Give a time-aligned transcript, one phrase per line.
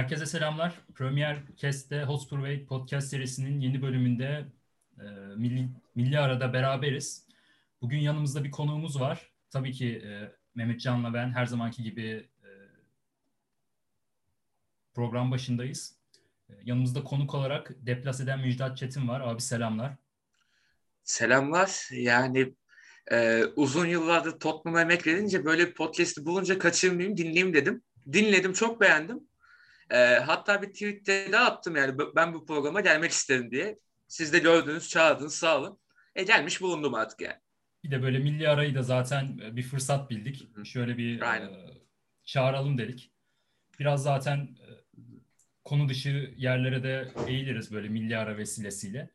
[0.00, 0.74] Herkese selamlar.
[0.94, 4.44] Premier Cast'te Hotspur Way podcast serisinin yeni bölümünde
[4.98, 5.02] e,
[5.36, 7.26] Milli, Milli Arada beraberiz.
[7.82, 9.30] Bugün yanımızda bir konuğumuz var.
[9.50, 12.50] Tabii ki e, Mehmet Can'la ben her zamanki gibi e,
[14.94, 15.94] program başındayız.
[16.48, 19.20] E, yanımızda konuk olarak Deplaseden Müjdat Çetin var.
[19.20, 19.96] Abi selamlar.
[21.04, 21.88] Selamlar.
[21.92, 22.54] Yani
[23.12, 27.82] e, uzun yıllardır Tottenham'a emek verince böyle bir podcast'i bulunca kaçırmayayım dinleyeyim dedim.
[28.12, 29.29] Dinledim çok beğendim.
[29.90, 33.78] E, hatta bir tweette de attım yani ben bu programa gelmek isterim diye.
[34.08, 35.78] Siz de gördünüz çağırdınız sağ olun.
[36.14, 37.38] E gelmiş bulundum artık yani.
[37.84, 40.48] Bir de böyle milli arayı da zaten e, bir fırsat bildik.
[40.64, 41.50] Şöyle bir e,
[42.24, 43.12] çağıralım dedik.
[43.78, 44.68] Biraz zaten e,
[45.64, 49.10] konu dışı yerlere de eğiliriz böyle milli ara vesilesiyle.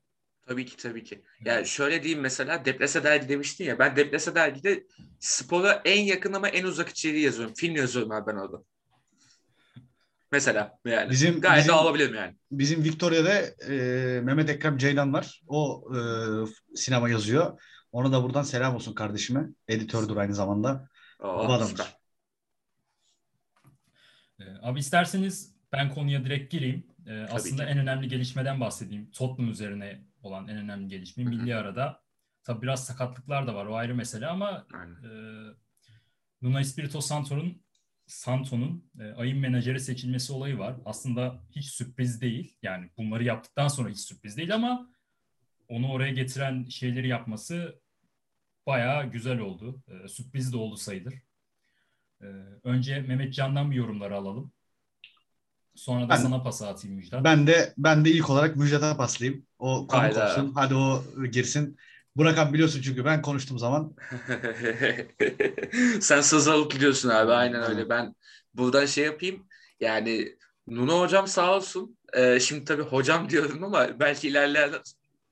[0.48, 1.24] Tabii ki tabii ki.
[1.46, 3.80] Yani şöyle diyeyim mesela Deplase Dergi demiştin ya.
[3.80, 4.84] Ben Deplase Dergi'de
[5.20, 7.54] spora en yakın ama en uzak içeriği yazıyorum.
[7.54, 8.64] Film yazıyorum abi ben orada.
[10.36, 11.10] Mesela yani.
[11.10, 12.36] Bizim, Gayet bizim, alabilirim yani.
[12.52, 13.34] Bizim Victoria'da
[13.72, 15.42] e, Mehmet Ekrem Ceylan var.
[15.48, 16.00] O e,
[16.76, 17.62] sinema yazıyor.
[17.92, 19.48] Ona da buradan selam olsun kardeşime.
[19.68, 20.90] Editördür aynı zamanda.
[21.20, 21.96] Oo, adamdır.
[24.40, 26.88] Ee, abi isterseniz ben konuya direkt gireyim.
[27.08, 27.72] Ee, aslında ki.
[27.72, 29.12] en önemli gelişmeden bahsedeyim.
[29.12, 31.24] Tottenham üzerine olan en önemli gelişme.
[31.24, 32.02] Milli arada.
[32.44, 33.66] Tabi biraz sakatlıklar da var.
[33.66, 34.68] O ayrı mesele ama
[35.04, 35.10] e,
[36.42, 37.65] Nuno Espirito Santo'nun
[38.08, 40.76] Santo'nun e, ayın menajeri seçilmesi olayı var.
[40.86, 42.58] Aslında hiç sürpriz değil.
[42.62, 44.90] Yani bunları yaptıktan sonra hiç sürpriz değil ama
[45.68, 47.80] onu oraya getiren şeyleri yapması
[48.68, 49.82] bayağı güzel oldu.
[49.88, 51.14] E, sürpriz de oldu sayılır.
[52.22, 52.26] E,
[52.64, 54.52] önce Mehmet Can'dan bir yorumları alalım.
[55.76, 57.24] Sonra da ben, sana pas atayım Müjdat.
[57.24, 59.46] Ben de ben de ilk olarak Müjdat'a paslayayım.
[59.60, 60.52] O konu konuşsun.
[60.56, 61.78] Hadi o girsin.
[62.16, 63.96] Burak biliyorsun çünkü ben konuştuğum zaman.
[66.02, 67.90] Sen söz alıp gidiyorsun abi aynen öyle.
[67.90, 68.16] Ben
[68.54, 69.48] buradan şey yapayım.
[69.80, 70.38] Yani
[70.68, 71.98] Nuno hocam sağ olsun.
[72.14, 74.72] Ee, şimdi tabii hocam diyorum ama belki ilerleyen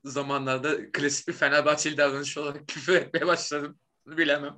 [0.03, 3.79] zamanlarda klasik bir Fenerbahçeli davranış olarak küfür etmeye başladım.
[4.07, 4.53] Bilemem.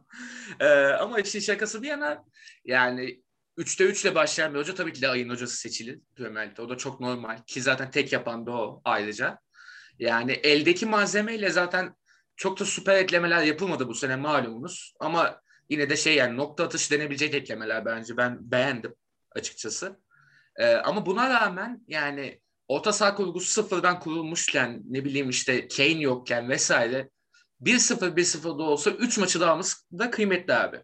[0.59, 2.24] Ee, ama işin şakası bir yana
[2.66, 3.22] yani
[3.57, 6.62] 3'te 3 ile başlayan bir hoca tabii ki de ayın hocası seçilir Premier Lig'de.
[6.62, 7.38] O da çok normal.
[7.47, 9.40] Ki zaten tek yapan da o ayrıca.
[10.00, 11.96] Yani eldeki malzemeyle zaten
[12.35, 14.94] çok da süper eklemeler yapılmadı bu sene malumunuz.
[15.00, 18.18] Ama yine de şey yani nokta atışı denebilecek eklemeler bence.
[18.18, 18.96] Ben beğendim
[19.31, 20.00] açıkçası.
[20.56, 26.50] Ee, ama buna rağmen yani orta saha kurgusu sıfırdan kurulmuşken ne bileyim işte Kane yokken
[26.50, 27.09] vesaire
[27.62, 29.59] 1-0 1-0 da olsa 3 maçı da
[30.00, 30.84] da kıymetli abi.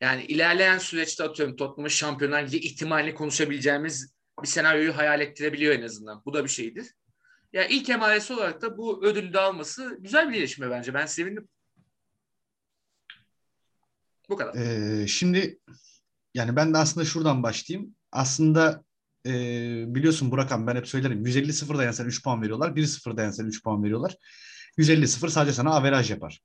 [0.00, 6.22] Yani ilerleyen süreçte atıyorum Tottenham'ın Şampiyonlar Ligi ihtimalini konuşabileceğimiz bir senaryoyu hayal ettirebiliyor en azından.
[6.26, 6.86] Bu da bir şeydir.
[7.56, 10.94] Ya yani ilk emaresi olarak da bu ödülü de alması güzel bir gelişme bence.
[10.94, 11.48] Ben sevindim.
[14.28, 14.54] Bu kadar.
[14.54, 15.58] Ee, şimdi
[16.34, 17.94] yani ben de aslında şuradan başlayayım.
[18.12, 18.84] Aslında
[19.26, 19.32] e,
[19.94, 21.26] biliyorsun Burak'ım ben hep söylerim.
[21.26, 22.76] 150 0 yensen 3 puan veriyorlar.
[22.76, 24.16] 1-0 yensen 3 puan veriyorlar.
[24.76, 26.40] 150 0 sadece sana averaj yapar.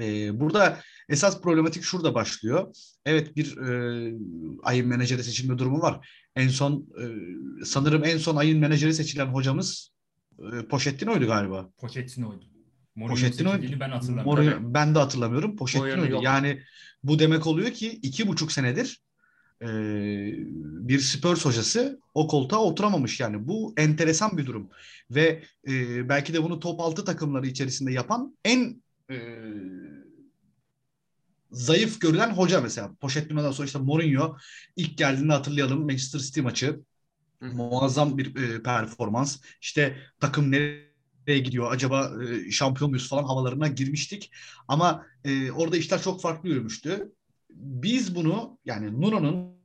[0.00, 2.74] E, burada esas problematik şurada başlıyor.
[3.06, 4.14] Evet bir e,
[4.62, 6.08] ayın menajeri seçilme durumu var.
[6.36, 7.04] En son e,
[7.64, 9.91] sanırım en son ayın menajeri seçilen hocamız
[10.42, 11.70] e, Pochettino'ydu galiba.
[11.78, 12.44] Pochettino'ydu.
[13.08, 13.80] Pochettino'ydu.
[13.80, 14.44] Ben hatırlamıyorum.
[14.44, 15.56] Mourinho, ben de hatırlamıyorum.
[15.56, 16.20] Pochettino'ydu.
[16.22, 16.62] Yani
[17.04, 19.02] bu demek oluyor ki iki buçuk senedir
[19.62, 19.68] e,
[20.88, 23.48] bir Spurs hocası o koltuğa oturamamış yani.
[23.48, 24.70] Bu enteresan bir durum.
[25.10, 29.16] Ve e, belki de bunu top altı takımları içerisinde yapan en e,
[31.50, 32.94] zayıf görülen hoca mesela.
[33.00, 34.36] Pochettino'dan sonra işte Mourinho
[34.76, 36.80] ilk geldiğinde hatırlayalım Manchester City maçı.
[37.42, 39.38] Muazzam bir e, performans.
[39.60, 44.32] İşte takım nereye gidiyor acaba e, şampiyon muyuz falan havalarına girmiştik.
[44.68, 47.12] Ama e, orada işler çok farklı yürümüştü.
[47.50, 49.62] Biz bunu yani Nuno'nun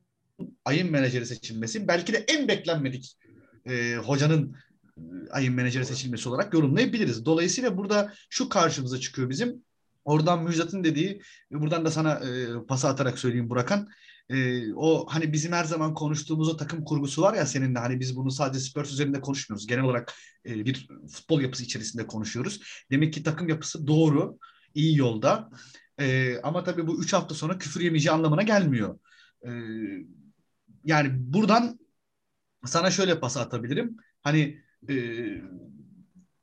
[0.66, 3.18] ayın menajeri seçilmesi belki de en beklenmedik
[3.66, 4.56] e, hocanın
[4.98, 7.26] e, ayın menajeri seçilmesi olarak yorumlayabiliriz.
[7.26, 9.64] Dolayısıyla burada şu karşımıza çıkıyor bizim.
[10.06, 11.22] Oradan Müjdat'ın dediği,
[11.52, 13.90] buradan da sana e, pası atarak söyleyeyim Burakan.
[14.30, 18.00] E, o hani bizim her zaman konuştuğumuz o takım kurgusu var ya senin de hani
[18.00, 19.68] biz bunu sadece Spurs üzerinde konuşmuyoruz.
[19.68, 20.14] Genel olarak
[20.46, 22.62] e, bir futbol yapısı içerisinde konuşuyoruz.
[22.92, 24.38] Demek ki takım yapısı doğru,
[24.74, 25.50] iyi yolda.
[26.00, 29.00] E, ama tabii bu üç hafta sonra küfür yemeyeceği anlamına gelmiyor.
[29.46, 29.52] E,
[30.84, 31.80] yani buradan
[32.66, 33.98] sana şöyle pas atabilirim.
[34.22, 34.96] Hani e,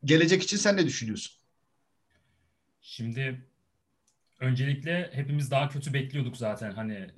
[0.05, 1.41] gelecek için sen ne düşünüyorsun?
[2.81, 3.47] Şimdi
[4.41, 7.11] öncelikle hepimiz daha kötü bekliyorduk zaten hani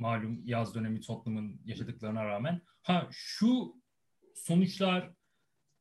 [0.00, 2.60] malum yaz dönemi Tottenham'ın yaşadıklarına rağmen.
[2.82, 3.74] Ha şu
[4.34, 5.10] sonuçlar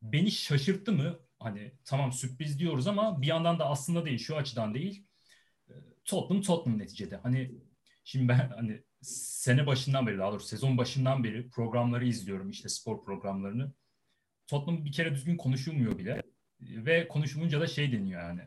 [0.01, 1.19] beni şaşırttı mı?
[1.39, 5.07] Hani tamam sürpriz diyoruz ama bir yandan da aslında değil şu açıdan değil.
[5.69, 5.73] E,
[6.05, 7.17] Tottenham Tottenham neticede.
[7.17, 7.51] Hani
[8.03, 13.03] şimdi ben hani sene başından beri daha doğrusu sezon başından beri programları izliyorum işte spor
[13.03, 13.73] programlarını.
[14.47, 16.23] Tottenham bir kere düzgün konuşulmuyor bile.
[16.61, 18.41] Ve konuşulunca da şey deniyor yani.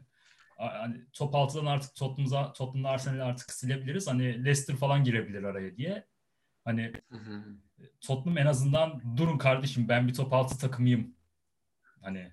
[0.58, 4.06] Hani top 6'dan artık Tottenham'da Tottenham'da Arsenal'i artık silebiliriz.
[4.06, 6.06] Hani Leicester falan girebilir araya diye.
[6.64, 6.92] Hani
[8.00, 11.14] Tottenham en azından durun kardeşim ben bir top 6 takımıyım.
[12.02, 12.32] Hani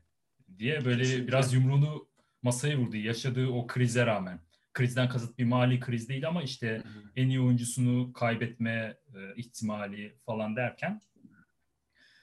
[0.57, 1.27] diye böyle Kesinlikle.
[1.27, 2.07] biraz yumruğunu
[2.41, 4.39] masaya vurdu yaşadığı o krize rağmen.
[4.73, 6.83] Krizden kasıt bir mali kriz değil ama işte
[7.15, 11.01] en iyi oyuncusunu kaybetme e, ihtimali falan derken.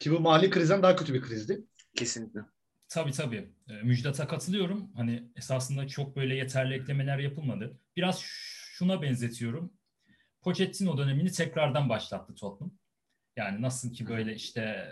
[0.00, 1.64] Ki bu mali krizden daha kötü bir krizdi.
[1.96, 2.40] Kesinlikle.
[2.92, 3.48] Tabii tabii.
[3.68, 4.92] E, Müjdat'a katılıyorum.
[4.96, 7.78] Hani esasında çok böyle yeterli eklemeler yapılmadı.
[7.96, 9.72] Biraz şuna benzetiyorum.
[10.42, 12.72] Pochettino dönemini tekrardan başlattı Tottenham.
[13.36, 14.88] Yani nasıl ki böyle işte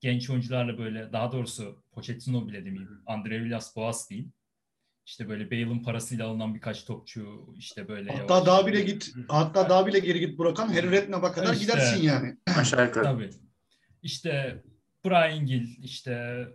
[0.00, 3.02] genç oyuncularla böyle daha doğrusu Pochettino bile demeyeyim.
[3.06, 4.32] Andre Villas-Boas diyeyim.
[5.06, 9.68] İşte böyle Bale'ın parasıyla alınan birkaç topçu işte böyle Hatta yavaş daha bile git hatta
[9.68, 12.36] daha bile geri git Burakan Harry Redknapp'a kadar işte, gidersin yani.
[12.58, 13.04] Aşağı yukarı.
[13.04, 13.30] Tabii.
[14.02, 14.62] İşte
[15.04, 16.46] Brian Gill işte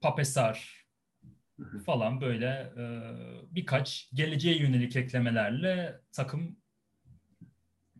[0.00, 0.86] Papesar
[1.86, 2.84] falan böyle e,
[3.54, 6.56] birkaç geleceğe yönelik eklemelerle takım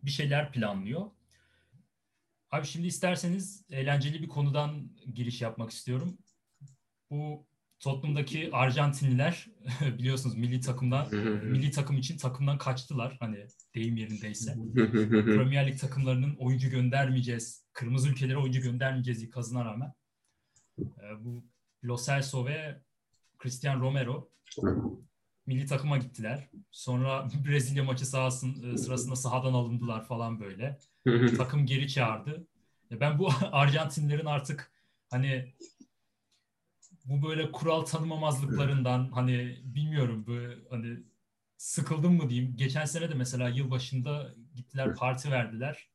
[0.03, 1.11] bir şeyler planlıyor.
[2.51, 6.17] Abi şimdi isterseniz eğlenceli bir konudan giriş yapmak istiyorum.
[7.09, 7.47] Bu
[7.79, 9.47] Tottenham'daki Arjantinliler
[9.81, 14.55] biliyorsunuz milli takımdan milli takım için takımdan kaçtılar hani deyim yerindeyse.
[15.25, 19.93] Premier Lig takımlarının oyuncu göndermeyeceğiz, kırmızı ülkelere oyuncu göndermeyeceğiz ikazına rağmen
[20.79, 21.45] e, bu
[21.83, 22.81] Lo Celso ve
[23.43, 24.29] Cristian Romero
[25.45, 26.49] milli takıma gittiler.
[26.71, 30.79] Sonra Brezilya maçı sahasın, e, sırasında sahadan alındılar falan böyle.
[31.37, 32.47] Takım geri çağırdı.
[32.91, 34.71] Ben bu Arjantinlerin artık
[35.09, 35.53] hani
[37.05, 40.37] bu böyle kural tanımamazlıklarından hani bilmiyorum bu
[40.69, 40.97] hani
[41.57, 42.55] sıkıldım mı diyeyim.
[42.55, 45.89] Geçen sene de mesela yılbaşında gittiler parti verdiler.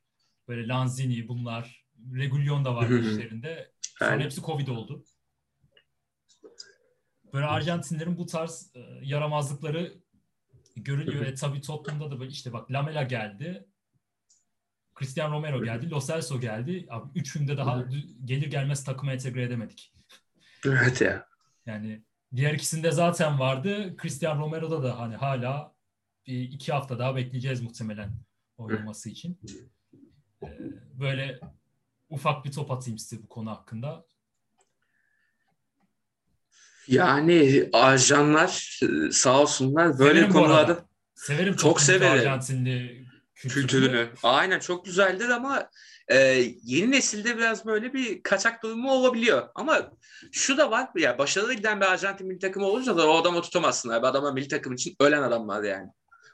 [0.48, 1.84] Böyle Lanzini bunlar.
[2.14, 3.72] Regulion da var işlerinde.
[3.98, 5.04] Sonra hepsi Covid oldu.
[7.34, 9.94] Böyle Arjantinlerin bu tarz e, yaramazlıkları
[10.76, 11.26] görülüyor.
[11.26, 13.69] e tabii Tottenham'da da böyle işte bak Lamela geldi.
[14.98, 15.90] Cristiano Romero geldi.
[15.90, 16.86] Lo Celso geldi.
[16.90, 17.84] Abi üç günde daha
[18.25, 19.94] gelir gelmez takıma entegre edemedik.
[20.66, 21.26] Evet ya.
[21.66, 22.02] Yani
[22.36, 23.96] diğer ikisinde zaten vardı.
[24.02, 25.75] Cristiano Romero'da da hani hala
[26.26, 28.10] bir iki hafta daha bekleyeceğiz muhtemelen
[28.56, 29.40] oynaması için.
[30.42, 30.48] Ee,
[31.00, 31.40] böyle
[32.10, 34.06] ufak bir top atayım size bu konu hakkında.
[36.88, 40.84] Yani ajanlar e, sağ olsunlar böyle severim konularda.
[41.14, 42.12] Severim çok severim.
[42.12, 43.66] Arjantinli kültürünü.
[43.66, 44.08] kültürünü.
[44.22, 45.70] Aynen çok güzeldir ama
[46.08, 46.16] e,
[46.62, 49.48] yeni nesilde biraz böyle bir kaçak durumu olabiliyor.
[49.54, 49.90] Ama
[50.32, 53.88] şu da var ya başarılı giden bir Arjantin milli takımı olunca da o adamı tutamazsın
[53.88, 54.06] abi.
[54.06, 55.88] Adama milli takım için ölen adam var yani.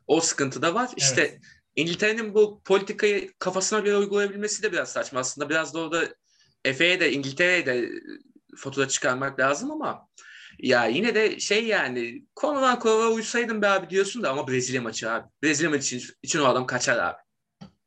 [0.06, 0.86] O sıkıntı da var.
[0.88, 0.98] Evet.
[0.98, 1.40] İşte
[1.76, 5.48] İngiltere'nin bu politikayı kafasına göre uygulayabilmesi de biraz saçma aslında.
[5.48, 6.04] Biraz da orada
[6.64, 7.90] Efe'ye de İngiltere'ye de
[8.56, 10.08] fatura çıkarmak lazım ama
[10.62, 15.10] ya yine de şey yani konudan konuya uysaydın be abi diyorsun da ama Brezilya maçı
[15.10, 15.28] abi.
[15.42, 17.18] Brezilya maçı için, için o adam kaçar abi.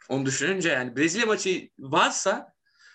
[0.09, 2.53] Onu düşününce yani Brezilya maçı varsa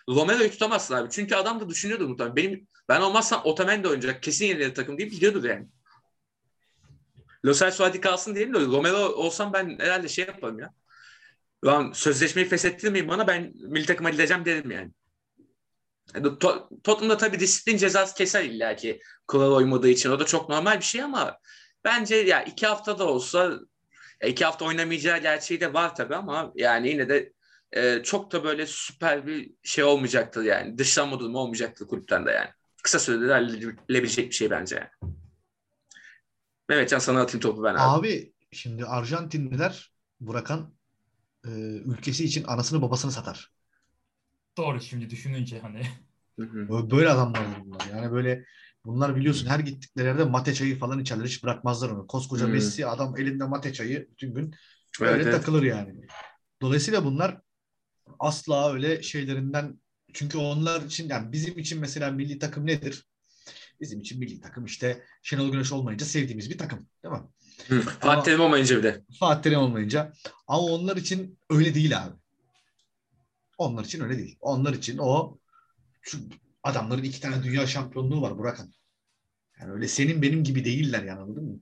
[0.09, 1.11] Romero'yu tutamazsın abi.
[1.11, 2.37] Çünkü adam da düşünüyordu muhtemelen.
[2.37, 4.23] Benim ben olmazsam Otamendi oynayacak.
[4.23, 5.69] Kesin yenileri takım deyip gidiyordur yani.
[7.45, 10.71] Lo Celso hadi kalsın diyelim de Romero olsam ben herhalde şey yaparım ya.
[11.65, 14.91] Lan sözleşmeyi feshettirmeyin bana ben milli takıma gideceğim derim yani.
[16.15, 20.11] Yani to, Tottenham'da tabii disiplin cezası keser illa ki kural oymadığı için.
[20.11, 21.39] O da çok normal bir şey ama
[21.85, 23.59] bence ya iki hafta da olsa
[24.27, 27.33] iki hafta oynamayacağı gerçeği de var tabii ama yani yine de
[27.73, 30.79] e, çok da böyle süper bir şey olmayacaktır yani.
[30.79, 32.51] Dışlanma durumu olmayacaktır kulüpten de yani.
[32.83, 35.15] Kısa sürede halledilebilecek bir şey bence yani.
[36.69, 37.81] Mehmetcan sana atayım topu ben abi.
[37.81, 40.75] Abi şimdi Arjantinliler Burakan
[41.45, 41.51] e,
[41.85, 43.53] ülkesi için anasını babasını satar.
[44.59, 45.83] Doğru şimdi düşününce hani.
[46.91, 47.81] Böyle adamlar bunlar.
[47.93, 48.45] Yani böyle
[48.89, 51.25] Bunlar biliyorsun her gittikleri yerde mate çayı falan içerler.
[51.25, 52.07] Hiç bırakmazlar onu.
[52.07, 52.53] Koskoca hmm.
[52.53, 54.55] Messi adam elinde mate çayı bütün gün
[55.01, 55.75] öyle evet, takılır evet.
[55.75, 55.95] yani.
[56.63, 57.41] Dolayısıyla bunlar
[58.19, 59.81] asla öyle şeylerinden
[60.13, 63.07] çünkü onlar için yani bizim için mesela milli takım nedir?
[63.81, 66.87] Bizim için milli takım işte Şenol Güneş olmayınca sevdiğimiz bir takım.
[67.05, 67.23] Değil mi?
[67.67, 69.05] Hı, Fatih Terim olmayınca bir de.
[69.21, 70.13] Fatih Terim olmayınca.
[70.47, 72.15] Ama onlar için öyle değil abi.
[73.59, 74.39] Onlar için öyle değil.
[74.41, 75.39] Onlar için o
[76.03, 76.19] şu
[76.63, 78.75] adamların iki tane dünya şampiyonluğu var Burak'ın.
[79.61, 81.61] Yani öyle senin benim gibi değiller yani anladın mı?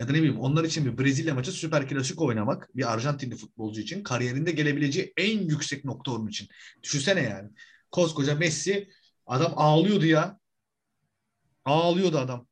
[0.00, 3.80] Ya da ne bileyim onlar için bir Brezilya maçı süper klasik oynamak bir Arjantinli futbolcu
[3.80, 6.48] için kariyerinde gelebileceği en yüksek nokta onun için.
[6.82, 7.50] Düşünsene yani.
[7.92, 8.88] Koskoca Messi
[9.26, 10.40] adam ağlıyordu ya.
[11.64, 12.46] Ağlıyordu adam.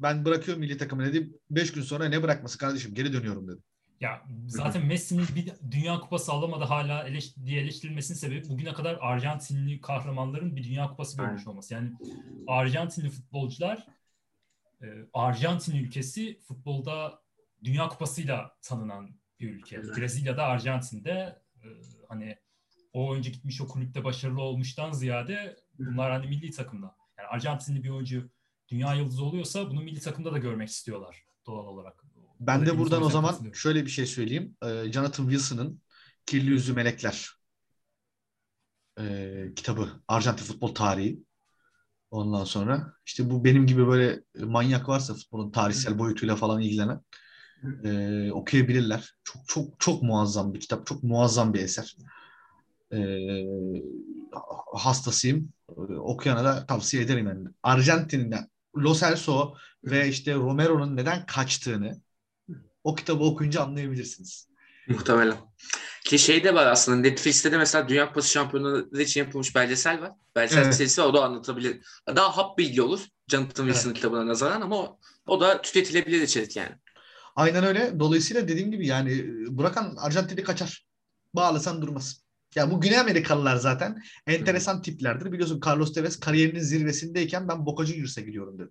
[0.00, 1.34] Ben bırakıyorum milli takımı dedim.
[1.50, 3.64] Beş gün sonra ne bırakması kardeşim geri dönüyorum dedim.
[4.00, 9.80] Ya zaten Messi'nin bir Dünya Kupası alamadı hala eleş, diye eleştirilmesinin sebebi bugüne kadar Arjantinli
[9.80, 11.74] kahramanların bir Dünya Kupası görmüş olması.
[11.74, 11.92] Yani
[12.46, 13.86] Arjantinli futbolcular
[14.82, 17.22] e, Arjantin ülkesi futbolda
[17.64, 19.76] Dünya Kupası'yla tanınan bir ülke.
[19.76, 19.96] Evet.
[19.96, 21.66] Brezilya'da, Arjantin'de e,
[22.08, 22.36] hani
[22.92, 26.96] o oyuncu gitmiş o kulüpte başarılı olmuştan ziyade bunlar hani milli takımda.
[27.18, 28.30] Yani Arjantinli bir oyuncu
[28.68, 32.04] dünya yıldızı oluyorsa bunu milli takımda da görmek istiyorlar doğal olarak.
[32.40, 34.56] Ben de buradan o zaman şöyle bir şey söyleyeyim.
[34.62, 35.82] Ee, Jonathan Wilson'ın
[36.26, 37.30] Kirli Yüzlü Melekler
[39.00, 39.88] e, kitabı.
[40.08, 41.18] Arjantin futbol tarihi.
[42.10, 47.00] Ondan sonra işte bu benim gibi böyle manyak varsa futbolun tarihsel boyutuyla falan ilgilenen
[47.84, 49.14] e, okuyabilirler.
[49.24, 50.86] Çok çok çok muazzam bir kitap.
[50.86, 51.96] Çok muazzam bir eser.
[52.92, 52.98] E,
[54.74, 55.52] hastasıyım.
[55.98, 57.48] Okuyana da tavsiye ederim yani.
[57.62, 59.54] Arjantin'den Lo Celso
[59.84, 62.00] ve işte Romero'nun neden kaçtığını
[62.84, 64.48] o kitabı okuyunca anlayabilirsiniz.
[64.88, 65.36] Muhtemelen.
[66.04, 70.12] Ki şey de var aslında Netflix'te de mesela Dünya Kupası şampiyonaları için yapılmış belgesel var.
[70.36, 70.74] Belgesel evet.
[70.74, 71.80] serisi var o da anlatabilir.
[72.08, 73.96] Daha hap bilgi olur Jonathan Wilson'ın evet.
[73.96, 76.72] kitabına nazaran ama o, o da tüketilebilir içerik yani.
[77.36, 78.00] Aynen öyle.
[78.00, 80.86] Dolayısıyla dediğim gibi yani bırakan Arjantin'i kaçar.
[81.34, 82.22] Bağlasan durmaz.
[82.54, 85.32] Ya bu Güney Amerikalılar zaten enteresan tiplerdir.
[85.32, 88.70] Biliyorsun Carlos Tevez kariyerinin zirvesindeyken ben Boca Juniors'a gidiyorum dedi.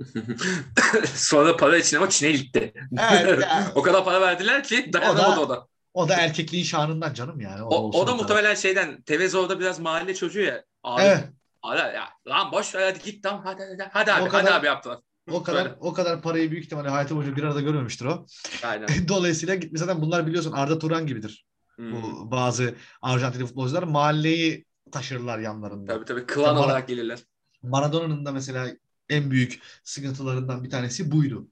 [1.14, 2.74] Sonra para için ama Çin'e gitti.
[3.12, 5.52] Evet, yani, o kadar para verdiler ki dayanamadı o da.
[5.52, 7.62] O da, o da erkekliğin şanından canım yani.
[7.62, 10.64] O, o, o da muhtemelen şeyden Tevez orada biraz mahalle çocuğu ya.
[10.82, 11.24] Abi, evet.
[11.62, 14.66] Abi, ya, lan boş ver hadi git tamam hadi hadi, hadi abi kadar, hadi abi
[14.66, 14.98] yaptılar.
[15.30, 15.76] O kadar Böyle.
[15.80, 18.26] o kadar parayı büyük ihtimalle hayatı boyunca bir arada görmemiştir o.
[18.62, 18.88] Aynen.
[19.08, 21.46] Dolayısıyla gitmiş zaten bunlar biliyorsun Arda Turan gibidir.
[21.76, 21.92] Hmm.
[21.92, 25.92] Bu bazı Arjantinli futbolcular mahalleyi taşırlar yanlarında.
[25.92, 27.18] Tabii tabii klan işte olarak gelirler.
[27.62, 28.66] Maradona'nın da mesela
[29.10, 31.48] en büyük sıkıntılarından bir tanesi buydu.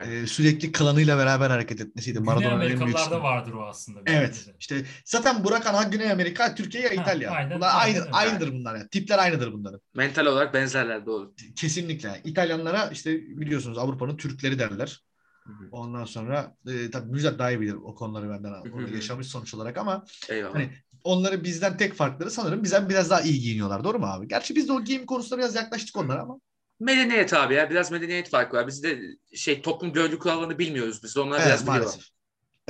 [0.00, 2.20] Ee, sürekli klanıyla beraber hareket etmesiydi.
[2.20, 3.22] Maradona'nın en büyük sıkıntı.
[3.22, 4.00] vardır o aslında.
[4.06, 4.44] Evet.
[4.46, 4.54] De.
[4.60, 7.30] İşte zaten Burak Ana Güney Amerika, Türkiye ya İtalya.
[7.30, 8.88] Ha, aynen, bunlar aynen, aynı, aynıdır bunlar yani.
[8.88, 9.80] Tipler aynıdır bunların.
[9.94, 11.34] Mental olarak benzerler doğru.
[11.56, 12.20] Kesinlikle.
[12.24, 15.02] İtalyanlara işte biliyorsunuz Avrupa'nın Türkleri derler.
[15.44, 15.68] Hı-hı.
[15.72, 18.52] Ondan sonra e, tabii Müjdat daha iyi bilir o konuları benden.
[18.52, 20.54] Orada yaşamış sonuç olarak ama Eyvallah.
[20.54, 20.70] hani
[21.04, 23.84] onları bizden tek farkları sanırım bizden biraz daha iyi giyiniyorlar.
[23.84, 24.28] Doğru mu abi?
[24.28, 26.40] Gerçi biz de o giyim konusunda biraz yaklaştık onlara ama.
[26.80, 27.70] Medeniyet abi ya.
[27.70, 28.66] Biraz medeniyet farkı var.
[28.66, 29.00] Biz de
[29.34, 31.02] şey toplum görgü kurallarını bilmiyoruz.
[31.02, 31.94] Biz onlar evet, biraz maalesef.
[31.94, 32.12] biliyorlar.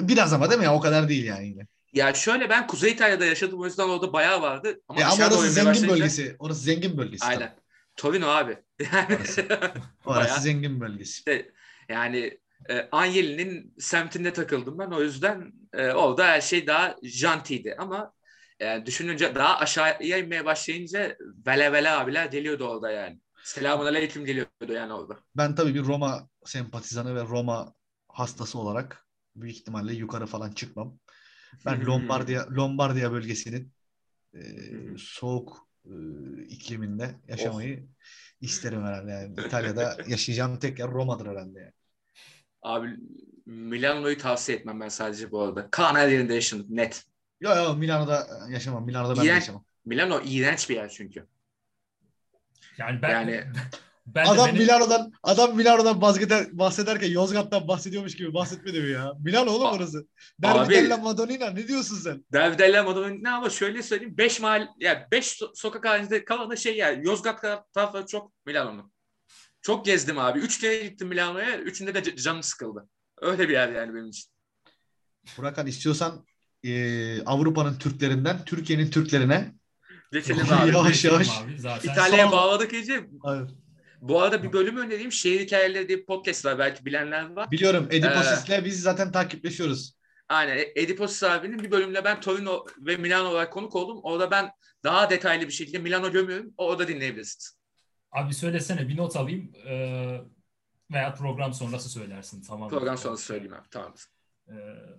[0.00, 0.75] Biraz ama değil mi ya?
[0.75, 1.67] O kadar değil yani yine.
[1.93, 4.81] Ya şöyle ben Kuzey İtalya'da yaşadım o yüzden orada bayağı vardı.
[4.88, 5.95] Ama, e ama orası zengin başlayınca...
[5.95, 6.37] bölgesi.
[6.38, 7.25] Orası zengin bölgesi.
[7.25, 7.49] Aynen.
[7.49, 7.61] Tabii.
[7.97, 8.59] Torino abi.
[9.11, 9.47] orası,
[10.07, 11.11] orası zengin bölgesi.
[11.11, 11.50] İşte,
[11.88, 12.38] yani
[12.69, 14.91] e, Anyeli'nin semtinde takıldım ben.
[14.91, 17.77] O yüzden e, orada her şey daha jantiydi.
[17.79, 18.12] Ama
[18.61, 23.19] yani düşününce daha aşağıya inmeye başlayınca vele vele abiler geliyordu orada yani.
[23.49, 25.19] Selamun aleyküm geliyordu yani orada.
[25.37, 27.75] Ben tabii bir Roma sempatizanı ve Roma
[28.09, 30.99] hastası olarak büyük ihtimalle yukarı falan çıkmam.
[31.67, 33.73] Ben Lombardiya Lombardiya bölgesinin
[34.35, 34.40] e,
[34.99, 35.93] soğuk e,
[36.49, 37.95] ikliminde yaşamayı oh.
[38.40, 39.11] isterim herhalde.
[39.11, 41.73] Yani İtalya'da yaşayacağım tek yer Roma'dır herhalde yani.
[42.62, 42.97] Abi
[43.47, 45.69] Milano'yu tavsiye etmem ben sadece bu arada.
[45.76, 47.05] Her yerinde yaşadım net.
[47.40, 48.87] Yok yok Milano'da yaşamam.
[48.87, 49.64] Milano'da ben İğrenç, de yaşamam.
[49.85, 51.26] Milano iğrenç bir yer çünkü.
[52.78, 53.44] Yani ben yani
[54.06, 54.58] ben adam benim...
[54.62, 59.12] Milano'dan adam Milano'dan bahseder, bahsederken Yozgat'tan bahsediyormuş gibi bahsetmedi mi ya?
[59.25, 60.06] Milano oğlum orası.
[60.42, 62.25] Derbi della Madonnina ne diyorsun sen?
[62.32, 66.76] Derbi della Madonnina ama şöyle söyleyeyim 5 mahal ya yani 5 sokak halinde kalanı şey
[66.76, 67.42] ya yani, Yozgat
[67.75, 68.92] tarafı çok Milano'nun.
[69.62, 70.38] Çok gezdim abi.
[70.38, 71.58] Üç kere gittim Milano'ya.
[71.58, 72.88] Üçünde de canım sıkıldı.
[73.20, 74.30] Öyle bir yer yani benim için.
[75.38, 76.26] Burakan istiyorsan
[76.64, 79.54] e, Avrupa'nın Türklerinden Türkiye'nin Türklerine
[80.12, 80.71] Geçelim abi.
[80.71, 81.29] yavaş yavaş.
[81.85, 82.33] İtalya'ya Son...
[82.33, 83.09] bağladık iyice.
[83.23, 83.49] Hayır.
[84.00, 85.12] Bu arada bir bölüm önereyim.
[85.12, 86.59] Şehir Hikayeleri diye bir podcast var.
[86.59, 87.50] Belki bilenler var.
[87.50, 87.88] Biliyorum.
[87.91, 89.95] Ediposis'le ee, biz zaten takipleşiyoruz.
[90.29, 90.65] Aynen.
[90.77, 94.00] Ediposis abinin bir bölümde ben Torino ve Milano olarak konuk oldum.
[94.03, 94.50] Orada ben
[94.85, 96.55] daha detaylı bir şekilde Milano gömüyorum.
[96.57, 97.59] Orada dinleyebilirsiniz.
[98.12, 99.53] Abi söylesene bir not alayım.
[99.67, 100.19] Ee,
[100.91, 102.43] veya program sonrası söylersin.
[102.43, 102.69] Tamam.
[102.69, 103.69] Program sonrası söyleyeyim abi.
[103.71, 103.95] Tamam.
[104.49, 104.55] Ee,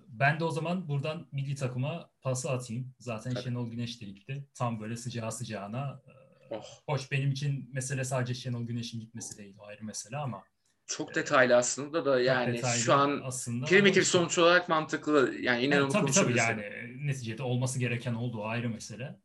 [0.08, 2.94] ben de o zaman buradan milli takıma pası atayım.
[3.00, 3.44] Zaten Tabii.
[3.44, 4.48] Şenol Güneş de gitti.
[4.53, 6.01] Tam böyle sıcağı sıcağına.
[6.08, 6.65] E, oh.
[6.86, 9.56] Hoş benim için mesele sadece Şenol Güneş'in gitmesi değil.
[9.60, 10.44] O ayrı mesele ama.
[10.86, 15.36] Çok detaylı aslında da yani şu an aslında primitif sonuç olarak mantıklı.
[15.41, 16.63] Yani yine evet, tabii tabii yani
[17.08, 19.20] neticede olması gereken oldu ayrı mesele.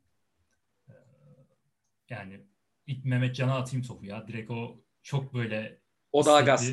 [0.89, 0.93] Ee,
[2.09, 2.41] yani
[2.87, 4.27] ilk Mehmet Can'a atayım topu ya.
[4.27, 5.79] Direkt o çok böyle
[6.11, 6.71] o da gaz.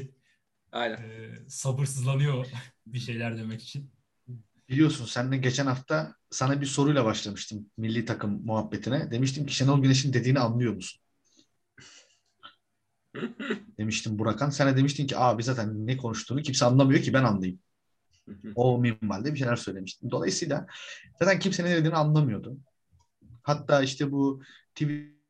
[0.72, 0.96] Aynen.
[0.96, 2.46] E, sabırsızlanıyor
[2.86, 3.90] bir şeyler demek için.
[4.68, 9.10] Biliyorsun sen de geçen hafta sana bir soruyla başlamıştım milli takım muhabbetine.
[9.10, 11.02] Demiştim ki Şenol Güneş'in dediğini anlıyor musun?
[13.78, 14.50] demiştim Burakan.
[14.50, 17.60] Sen de demiştin ki abi zaten ne konuştuğunu kimse anlamıyor ki ben anlayayım.
[18.54, 20.10] O minvalde bir şeyler söylemiştim.
[20.10, 20.66] Dolayısıyla
[21.18, 22.58] zaten kimsenin ne dediğini anlamıyordu.
[23.42, 24.42] Hatta işte bu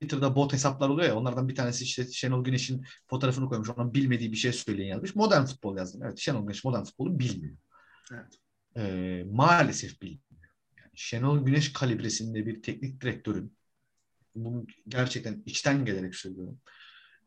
[0.03, 3.71] Twitter'da bot hesaplar oluyor ya onlardan bir tanesi işte Şenol Güneş'in fotoğrafını koymuş.
[3.71, 5.15] Ondan bilmediği bir şey söyleyin yazmış.
[5.15, 6.03] Modern futbol yazdım.
[6.03, 7.57] Evet Şenol Güneş modern futbolu bilmiyor.
[8.13, 8.39] Evet.
[8.77, 10.23] Ee, maalesef bilmiyor.
[10.79, 13.57] Yani Şenol Güneş kalibresinde bir teknik direktörün
[14.35, 16.61] bunu gerçekten içten gelerek söylüyorum.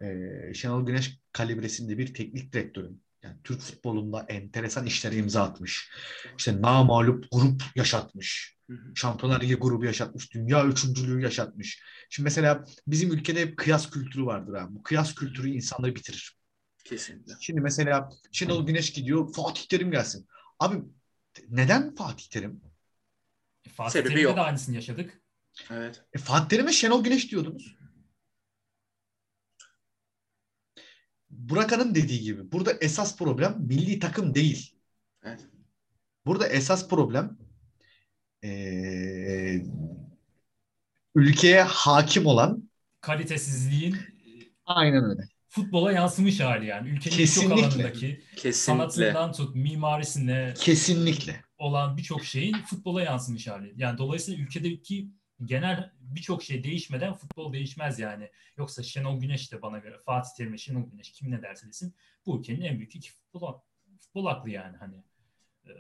[0.01, 5.91] Ee, Şenol Güneş kalibresinde bir teknik direktörün yani Türk futbolunda enteresan işlere imza atmış.
[6.38, 8.55] İşte namalup grup yaşatmış.
[8.96, 10.34] Şampiyonlar Ligi grubu yaşatmış.
[10.34, 11.82] Dünya üçüncülüğü yaşatmış.
[12.10, 14.75] Şimdi mesela bizim ülkede hep kıyas kültürü vardır abi.
[14.75, 16.38] Bu kıyas kültürü insanları bitirir.
[16.84, 17.34] Kesinlikle.
[17.39, 20.27] Şimdi mesela Şenol Güneş gidiyor Fatih Terim gelsin.
[20.60, 20.75] Abi
[21.50, 22.62] neden Fatih Terim?
[23.65, 25.22] E, Fatih Terim'de de aynısını yaşadık.
[25.72, 26.03] Evet.
[26.13, 27.75] E, Fatih Terim'e Şenol Güneş diyordunuz.
[31.38, 34.75] Burak'ın dediği gibi burada esas problem milli takım değil.
[35.24, 35.39] Evet.
[36.25, 37.38] Burada esas problem
[38.44, 39.65] ee,
[41.15, 42.70] ülkeye hakim olan
[43.01, 43.98] kalitesizliğin
[44.65, 45.22] aynen öyle.
[45.48, 46.89] Futbola yansımış hali yani.
[46.89, 48.54] Ülkenin birçok alanındaki Kesinlikle.
[48.54, 53.74] sanatından tut mimarisine kesinlikle olan birçok şeyin futbola yansımış hali.
[53.75, 55.10] Yani dolayısıyla ülkedeki
[55.44, 58.30] genel birçok şey değişmeden futbol değişmez yani.
[58.58, 62.39] Yoksa Şenol Güneş de bana göre Fatih Terim Şenol Güneş kim ne derse desin bu
[62.39, 63.60] ülkenin en büyük iki futbol,
[64.00, 65.04] futbol aklı yani hani.
[65.65, 65.72] Ee,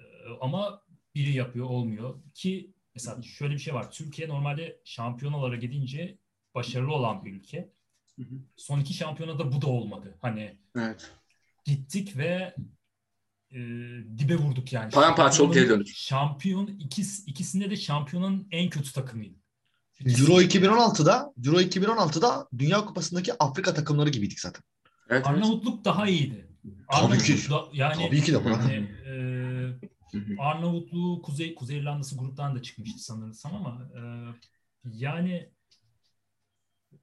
[0.41, 0.83] ama
[1.15, 3.91] biri yapıyor olmuyor ki mesela şöyle bir şey var.
[3.91, 6.17] Türkiye normalde şampiyonalara gidince
[6.55, 7.69] başarılı olan bir ülke.
[8.55, 10.17] Son iki şampiyonada bu da olmadı.
[10.21, 11.11] Hani evet.
[11.65, 12.55] gittik ve
[13.51, 13.59] e,
[14.17, 14.91] dibe vurduk yani.
[14.91, 15.87] Paramparça olup geri döndük.
[15.95, 19.44] Şampiyon ikis, ikisinde de şampiyonun en kötü takımıydı.
[19.99, 24.63] Euro 2016'da Euro 2016'da Dünya Kupası'ndaki Afrika takımları gibiydik zaten.
[25.09, 26.47] Evet, Arnavutluk daha iyiydi.
[26.63, 27.49] Tabii Arnavutluk ki.
[27.49, 33.55] Da, yani Tabii ki de yani, e, Arnavutluğu Kuzey Kuzey İrlanda'sı gruptan da çıkmıştı sanırsam
[33.55, 34.01] ama e,
[34.83, 35.49] yani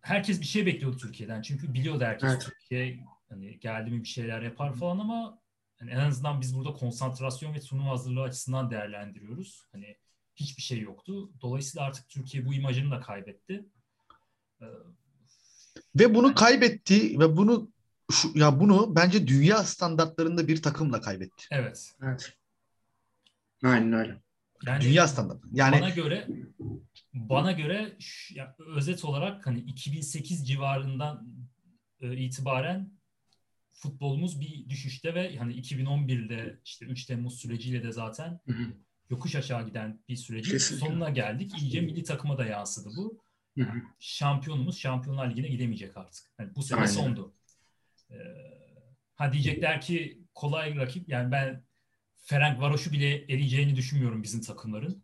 [0.01, 1.43] herkes bir şey bekliyordu Türkiye'den.
[1.43, 2.43] Çünkü biliyordu herkes evet.
[2.43, 5.39] Türkiye hani geldi mi bir şeyler yapar falan ama
[5.81, 9.65] yani en azından biz burada konsantrasyon ve sunum hazırlığı açısından değerlendiriyoruz.
[9.73, 9.97] Hani
[10.37, 11.31] hiçbir şey yoktu.
[11.41, 13.65] Dolayısıyla artık Türkiye bu imajını da kaybetti.
[14.61, 14.67] Ee,
[15.95, 17.71] ve bunu kaybetti ve bunu
[18.13, 21.47] şu, ya bunu bence dünya standartlarında bir takımla kaybetti.
[21.51, 21.95] Evet.
[22.03, 22.33] Evet.
[23.65, 24.23] Aynen öyle.
[24.67, 25.49] Yani dünya standartı.
[25.53, 26.29] Yani bana göre
[27.15, 27.97] bana göre
[28.35, 31.29] ya, özet olarak hani 2008 civarından
[32.01, 32.91] e, itibaren
[33.73, 38.67] futbolumuz bir düşüşte ve hani 2011'de işte 3 Temmuz süreciyle de zaten hı hı
[39.13, 40.87] yokuş aşağı giden bir sürecin Kesinlikle.
[40.87, 41.53] sonuna geldik.
[41.63, 43.19] İyice milli takıma da yansıdı bu.
[43.59, 43.83] Hı hı.
[43.99, 46.25] Şampiyonumuz Şampiyonlar Ligi'ne gidemeyecek artık.
[46.39, 46.93] Yani bu sene Aynen.
[46.93, 47.35] sondu.
[48.11, 48.15] Ee,
[49.15, 51.09] ha diyecekler ki kolay rakip.
[51.09, 51.65] Yani ben
[52.17, 55.03] Ferenc Varoş'u bile eriyeceğini düşünmüyorum bizim takımların.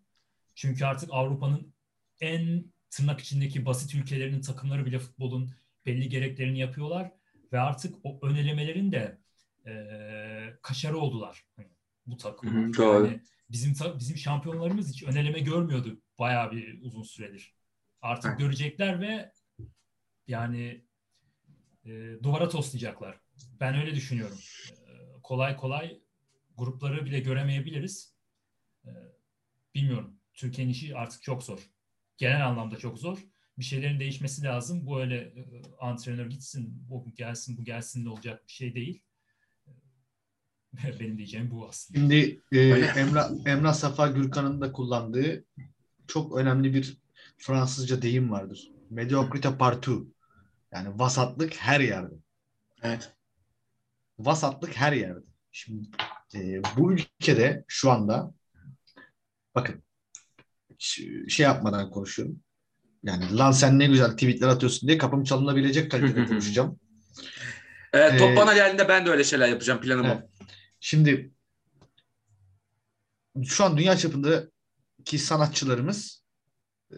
[0.55, 1.75] Çünkü artık Avrupa'nın
[2.21, 5.51] en tırnak içindeki basit ülkelerinin takımları bile futbolun
[5.87, 7.13] belli gereklerini yapıyorlar
[7.53, 9.19] ve artık o önelemelerin de
[9.67, 9.73] e,
[10.63, 11.69] kaşarı oldular hani
[12.07, 12.55] bu takım.
[12.55, 13.11] Hı hı, doğru.
[13.51, 17.55] Bizim bizim şampiyonlarımız hiç öneleme görmüyordu bayağı bir uzun süredir.
[18.03, 18.39] Artık evet.
[18.39, 19.33] görecekler ve
[20.27, 20.85] yani
[21.85, 23.21] e, duvara toslayacaklar.
[23.61, 24.39] Ben öyle düşünüyorum.
[24.71, 26.01] E, kolay kolay
[26.57, 28.15] grupları bile göremeyebiliriz.
[28.87, 28.91] E,
[29.75, 30.19] bilmiyorum.
[30.35, 31.71] Türkiye'nin işi artık çok zor.
[32.17, 33.19] Genel anlamda çok zor.
[33.59, 34.87] Bir şeylerin değişmesi lazım.
[34.87, 35.45] Bu öyle e,
[35.81, 39.03] antrenör gitsin, bu gelsin, bu gelsin de olacak bir şey değil.
[41.01, 41.99] Benim diyeceğim bu aslında.
[41.99, 42.59] Şimdi e,
[43.01, 45.45] Emrah, Emrah Safa Gürkan'ın da kullandığı
[46.07, 46.99] çok önemli bir
[47.39, 48.71] Fransızca deyim vardır.
[48.93, 50.15] Mediocrité partout.
[50.73, 52.15] Yani vasatlık her yerde.
[52.83, 53.13] Evet.
[54.19, 55.27] Vasatlık her yerde.
[55.53, 55.89] Şimdi
[56.35, 58.35] e, bu ülkede şu anda
[59.55, 59.83] bakın
[60.79, 62.41] şey yapmadan konuşuyorum.
[63.03, 66.81] Yani lan sen ne güzel tweetler atıyorsun diye kapım çalınabilecek kalitede konuşacağım.
[67.93, 70.23] Evet, top ee, bana geldiğinde ben de öyle şeyler yapacağım planım evet.
[70.23, 70.39] o.
[70.81, 71.33] Şimdi
[73.45, 76.23] şu an dünya çapındaki sanatçılarımız
[76.93, 76.97] e,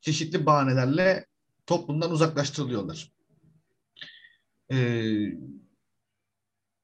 [0.00, 1.26] çeşitli bahanelerle
[1.66, 3.12] toplumdan uzaklaştırılıyorlar.
[4.72, 5.32] Ee,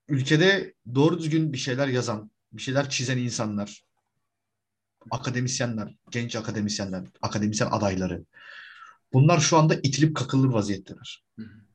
[0.09, 3.85] ülkede doğru düzgün bir şeyler yazan, bir şeyler çizen insanlar,
[5.11, 8.25] akademisyenler, genç akademisyenler, akademisyen adayları
[9.13, 11.25] bunlar şu anda itilip kakılır vaziyetteler.
[11.37, 11.66] Hı hı.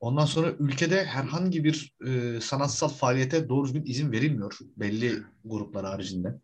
[0.00, 6.34] Ondan sonra ülkede herhangi bir e, sanatsal faaliyete doğru düzgün izin verilmiyor belli gruplar haricinde.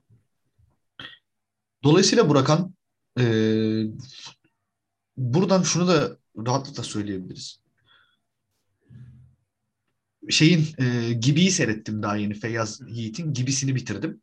[1.85, 2.75] Dolayısıyla Burakan
[3.19, 3.25] e,
[5.17, 7.63] buradan şunu da rahatlıkla söyleyebiliriz.
[10.31, 14.23] şeyin e, Gibi'yi seyrettim daha yeni Feyyaz Yiğit'in Gibisini bitirdim.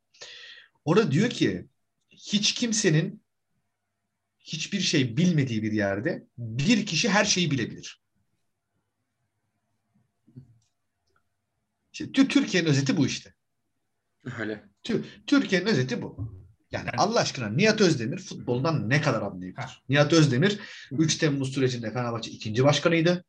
[0.85, 1.67] Orada diyor ki
[2.09, 3.21] hiç kimsenin
[4.39, 8.01] hiçbir şey bilmediği bir yerde bir kişi her şeyi bilebilir.
[12.11, 13.33] Türkiye'nin özeti bu işte.
[14.39, 14.69] Öyle.
[15.27, 16.39] Türkiye'nin özeti bu.
[16.71, 19.83] Yani Allah aşkına Nihat Özdemir futboldan ne kadar anlayabilir?
[19.89, 20.59] Nihat Özdemir
[20.91, 23.23] 3 Temmuz sürecinde Fenerbahçe ikinci başkanıydı.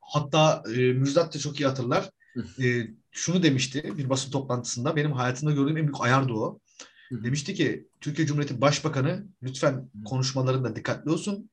[0.00, 2.10] Hatta e, Müjdat da çok iyi hatırlar.
[2.62, 4.96] E, şunu demişti bir basın toplantısında.
[4.96, 6.60] Benim hayatımda gördüğüm en büyük ayardı o.
[7.10, 11.50] Demişti ki Türkiye Cumhuriyeti Başbakanı lütfen konuşmalarında dikkatli olsun.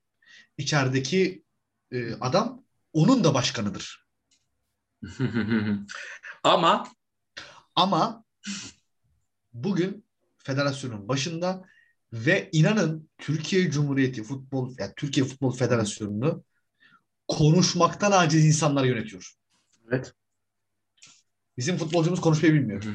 [0.57, 1.43] İçerideki
[1.91, 4.04] e, adam onun da başkanıdır.
[6.43, 6.87] ama
[7.75, 8.23] ama
[9.53, 10.05] bugün
[10.37, 11.65] federasyonun başında
[12.13, 16.43] ve inanın Türkiye Cumhuriyeti Futbol yani Türkiye Futbol Federasyonu'nu
[17.27, 19.33] konuşmaktan aciz insanlar yönetiyor.
[19.87, 20.13] Evet.
[21.57, 22.83] Bizim futbolcumuz konuşmayı bilmiyor.
[22.83, 22.89] Hı.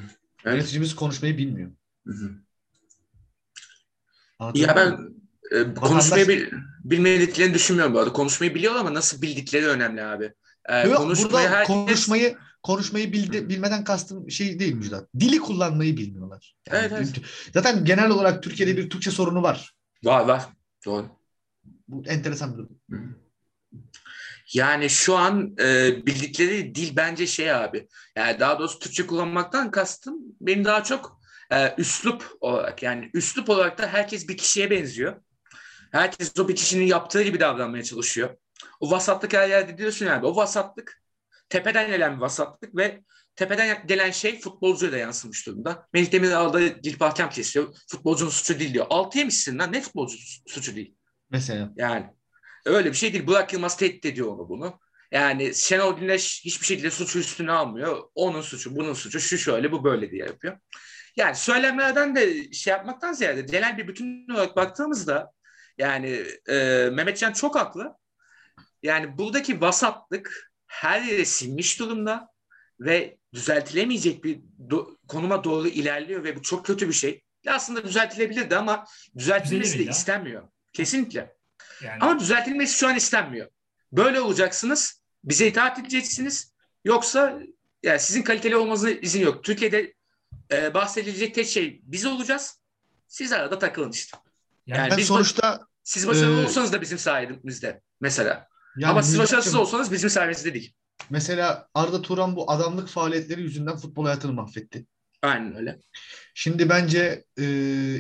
[0.45, 0.55] Evet.
[0.55, 1.71] Yöneticimiz konuşmayı bilmiyor.
[2.07, 2.31] Hı hı.
[4.55, 4.99] ya ben
[5.51, 6.51] e, konuşmayı bil,
[6.85, 8.13] bilmediklerini düşünmüyorum bu arada.
[8.13, 10.33] Konuşmayı biliyorlar ama nasıl bildikleri önemli abi.
[10.71, 11.67] E, Yok, konuşmayı herkes...
[11.67, 15.09] konuşmayı konuşmayı bildi, bilmeden kastım şey değil Müjdat.
[15.21, 16.57] Dili kullanmayı bilmiyorlar.
[16.67, 17.15] Yani evet, evet.
[17.55, 19.75] Zaten genel olarak Türkiye'de bir Türkçe sorunu var.
[20.05, 20.43] Var var.
[20.87, 21.07] Doğru.
[21.89, 22.79] Bu enteresan bir durum.
[24.53, 27.89] Yani şu an e, bildikleri dil bence şey abi.
[28.17, 31.21] Yani daha doğrusu Türkçe kullanmaktan kastım benim daha çok
[31.53, 32.83] e, üslup olarak.
[32.83, 35.23] Yani üslup olarak da herkes bir kişiye benziyor.
[35.93, 38.37] Herkes o bir kişinin yaptığı gibi davranmaya çalışıyor.
[38.81, 40.27] O vasatlık her yerde diyorsun yani.
[40.27, 41.03] O vasatlık
[41.49, 43.03] tepeden gelen bir vasatlık ve
[43.37, 45.89] tepeden gelen şey futbolcuya da yansımış durumda.
[45.93, 47.77] Melih Demiral'da gidip hakem kesiyor.
[47.91, 48.87] Futbolcunun suçu değil diyor.
[48.91, 50.17] Altı yemişsin lan ne futbolcu
[50.47, 50.95] suçu değil.
[51.31, 51.73] Mesela.
[51.77, 52.07] Yani
[52.67, 53.27] öyle bir şey değil.
[53.27, 54.81] Burak Yılmaz tehdit ediyor onu bunu.
[55.13, 58.03] Yani Şenol Güneş hiçbir şekilde suçu üstüne almıyor.
[58.15, 60.59] Onun suçu, bunun suçu, şu şöyle, bu böyle diye yapıyor.
[61.17, 65.33] Yani söylemlerden de şey yapmaktan ziyade genel bir bütün olarak baktığımızda
[65.79, 67.95] yani e, Mehmetcan çok haklı.
[68.83, 72.29] Yani buradaki vasatlık her yere sinmiş durumda
[72.81, 77.23] ve düzeltilemeyecek bir do- konuma doğru ilerliyor ve bu çok kötü bir şey.
[77.45, 78.85] Ya aslında düzeltilebilirdi ama
[79.19, 80.49] düzeltilmesi de istenmiyor.
[80.73, 81.37] Kesinlikle.
[81.83, 81.99] Yani...
[82.01, 83.49] Ama düzeltilmesi şu an istenmiyor.
[83.93, 86.55] Böyle olacaksınız, bize itaat edeceksiniz.
[86.85, 87.41] Yoksa
[87.83, 89.45] yani sizin kaliteli olmanıza izin yok.
[89.45, 89.95] Türkiye'de
[90.53, 92.61] e, bahsedilecek tek şey biz olacağız.
[93.09, 94.19] Siz arada takılın işte.
[94.67, 96.45] Yani, yani biz sonuçta siz başarılı e...
[96.45, 98.49] olsanız da bizim sayemizde mesela.
[98.81, 100.75] Yani Ama siz başarısız olsanız bizim sayemizde değil.
[101.11, 104.87] Mesela Arda Turan bu adamlık faaliyetleri yüzünden futbol hayatını mahvetti.
[105.23, 105.81] Aynen öyle.
[106.35, 107.45] Şimdi bence e,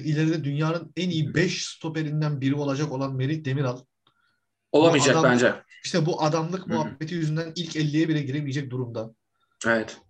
[0.04, 3.80] ileride dünyanın en iyi 5 stoperinden biri olacak olan Merih Demiral.
[4.72, 5.54] Olamayacak adam, bence.
[5.84, 6.74] İşte bu adamlık Hı-hı.
[6.74, 9.14] muhabbeti yüzünden ilk 50'ye bile giremeyecek durumda.
[9.66, 10.00] Evet.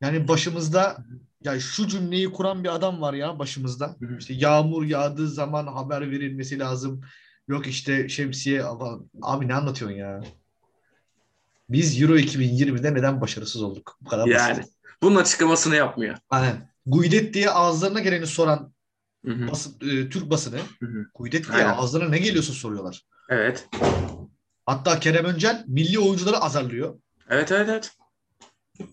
[0.00, 1.04] Yani başımızda
[1.42, 3.96] ya şu cümleyi kuran bir adam var ya başımızda.
[4.00, 4.18] Hı-hı.
[4.18, 7.00] İşte yağmur yağdığı zaman haber verilmesi lazım.
[7.48, 8.64] Yok işte şemsiye
[9.22, 10.20] abi ne anlatıyorsun ya?
[11.68, 13.98] Biz Euro 2020'de neden başarısız olduk?
[14.00, 14.72] Bu kadar yani basit.
[15.02, 16.16] bunun açıklamasını yapmıyor.
[16.30, 16.70] Aynen.
[16.86, 18.74] Guidet diye ağızlarına geleni soran
[19.24, 20.58] Basın, e, Türk basını
[21.14, 21.74] Guidet diye Aynen.
[21.74, 23.06] ağızlarına ne geliyorsa soruyorlar.
[23.28, 23.68] Evet.
[24.66, 26.98] Hatta Kerem Öncel milli oyuncuları azarlıyor.
[27.28, 27.92] Evet evet evet.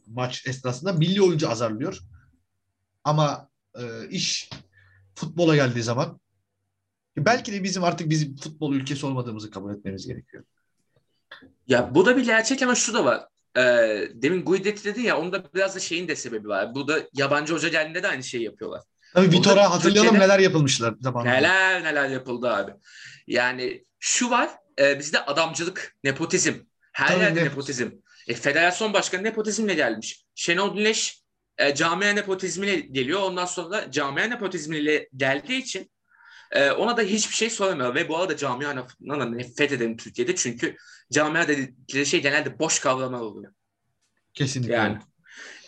[0.08, 2.00] Maç esnasında milli oyuncu azarlıyor.
[3.04, 4.50] Ama e, iş
[5.16, 6.20] futbola geldiği zaman
[7.18, 10.44] belki de bizim artık bizim futbol ülkesi olmadığımızı kabul etmemiz gerekiyor.
[11.68, 13.28] Ya bu da bir gerçek ama şu da var.
[13.58, 16.76] Ee, demin Guidetti dedin ya onda biraz da şeyin de sebebi var.
[16.76, 18.82] Bu da yabancı hoca geldiğinde de aynı şeyi yapıyorlar.
[19.14, 21.34] Tabii Vitor'a hatırlayalım neler yapılmışlar zamanında.
[21.34, 22.72] Neler neler yapıldı abi.
[23.28, 26.54] Yani şu var e, bizde adamcılık, nepotizm.
[26.94, 27.46] Her Tabii yerde ne?
[27.46, 27.90] nepotizm.
[28.28, 30.26] E, federasyon başkanı nepotizmle gelmiş.
[30.36, 31.22] Şenol Güneş
[31.58, 33.22] e, camia nepotizmiyle geliyor.
[33.22, 35.92] Ondan sonra da camia nepotizmiyle geldiği için
[36.52, 37.96] e, ona da hiçbir şey soramıyor.
[37.96, 40.36] Ve bu arada camianın da nefret ederim Türkiye'de.
[40.36, 40.76] Çünkü
[41.12, 43.54] camia dedikleri şey genelde boş kavramlar oluyor.
[44.34, 44.74] Kesinlikle.
[44.74, 45.00] Yani.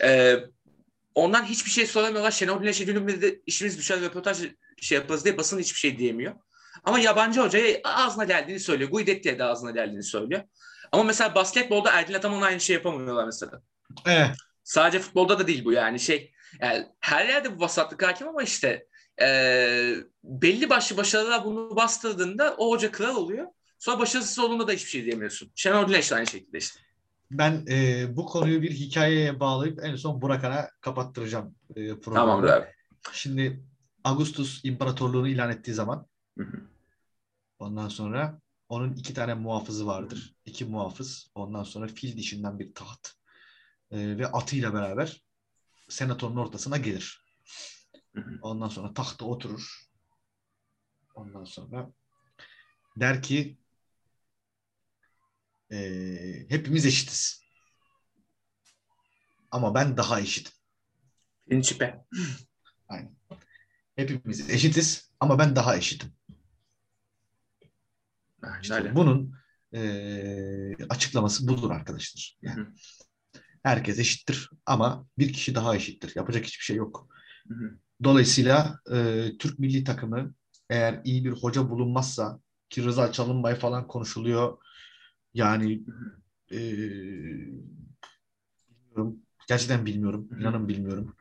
[0.02, 0.36] E,
[1.14, 2.30] ondan hiçbir şey soramıyorlar.
[2.30, 4.38] Şenol Güneş'e günümüzde işimiz düşer röportaj
[4.80, 6.34] şey yaparız diye basın hiçbir şey diyemiyor.
[6.84, 8.90] Ama yabancı hocaya ağzına geldiğini söylüyor.
[8.90, 10.42] Guidetti'ye de ağzına geldiğini söylüyor.
[10.92, 13.62] Ama mesela basketbolda Erdin Ataman aynı şey yapamıyorlar mesela.
[14.06, 14.30] Evet.
[14.64, 16.32] Sadece futbolda da değil bu yani şey.
[16.60, 18.86] Yani her yerde bu vasatlık hakim ama işte
[19.20, 19.26] e,
[20.24, 23.46] belli başlı başarılar bunu bastırdığında o hoca kral oluyor.
[23.78, 25.52] Sonra başarısız olduğunda da hiçbir şey diyemiyorsun.
[25.54, 26.80] Şenol Güneş de aynı şekilde işte.
[27.30, 32.26] Ben e, bu konuyu bir hikayeye bağlayıp en son Burak'a kapattıracağım e, programı.
[32.26, 32.66] Tamamdır abi.
[33.12, 33.64] Şimdi
[34.04, 36.06] Augustus İmparatorluğunu ilan ettiği zaman
[36.38, 36.60] hı hı.
[37.58, 40.34] ondan sonra Onun iki tane muhafızı vardır.
[40.44, 41.30] İki muhafız.
[41.34, 43.08] Ondan sonra fil dişinden bir taht.
[43.90, 45.22] Ee, ve atıyla beraber
[45.88, 47.23] senatonun ortasına gelir.
[48.42, 49.88] Ondan sonra tahta oturur.
[51.14, 51.92] Ondan sonra
[52.96, 53.58] der ki
[55.70, 55.78] e,
[56.48, 57.44] hepimiz eşitiz.
[59.50, 60.52] Ama ben daha eşitim.
[61.46, 62.04] Principe.
[62.88, 63.16] Aynen.
[63.96, 66.12] Hepimiz eşitiz ama ben daha eşitim.
[68.62, 69.34] İşte bunun
[69.74, 72.38] e, açıklaması budur arkadaşlar.
[72.42, 72.66] Yani
[73.62, 76.12] herkes eşittir ama bir kişi daha eşittir.
[76.16, 77.08] Yapacak hiçbir şey yok.
[78.04, 80.34] Dolayısıyla e, Türk milli takımı
[80.70, 84.58] eğer iyi bir hoca bulunmazsa ki Rıza Çalınbay falan konuşuluyor.
[85.34, 85.82] Yani
[86.50, 86.58] e,
[88.70, 89.18] bilmiyorum.
[89.48, 90.28] Gerçekten bilmiyorum.
[90.40, 91.16] İnanın bilmiyorum.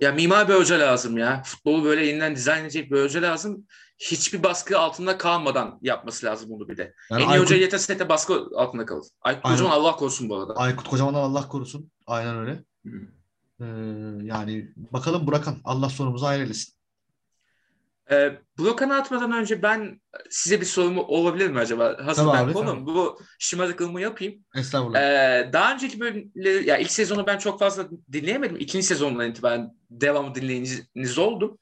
[0.00, 1.42] Ya mimar bir hoca lazım ya.
[1.42, 3.66] Futbolu böyle yeniden dizayn edecek bir hoca lazım.
[3.98, 6.94] Hiçbir baskı altında kalmadan yapması lazım bunu bir de.
[7.10, 7.46] Yani en iyi Aykut...
[7.46, 9.06] hoca yeter sete baskı altında kalır.
[9.20, 9.56] Aykut Aynen.
[9.56, 10.54] Kocaman Allah korusun bu arada.
[10.56, 11.90] Aykut Kocaman Allah korusun.
[12.06, 12.64] Aynen öyle.
[13.60, 13.64] Ee,
[14.22, 15.60] yani bakalım Burakan.
[15.64, 16.74] Allah sonumuzu hayır
[18.10, 21.96] ee, Blokan'ı atmadan önce ben size bir sorumu olabilir mi acaba?
[22.04, 22.86] Hazır ben konum.
[22.86, 24.44] Bu şımarıklığımı yapayım.
[24.54, 25.00] Estağfurullah.
[25.00, 28.56] Ee, daha önceki bölümleri, ya ilk sezonu ben çok fazla dinleyemedim.
[28.56, 31.58] İkinci sezondan itibaren devamı dinleyiniz oldu.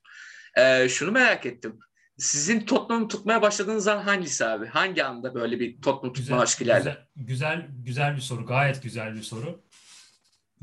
[0.58, 1.78] Ee, şunu merak ettim.
[2.18, 4.66] Sizin Tottenham'ı tutmaya başladığınız an hangisi abi?
[4.66, 6.96] Hangi anda böyle bir Tottenham tutma aşkı ilerledi?
[7.16, 8.46] Güzel, güzel, güzel bir soru.
[8.46, 9.62] Gayet güzel bir soru.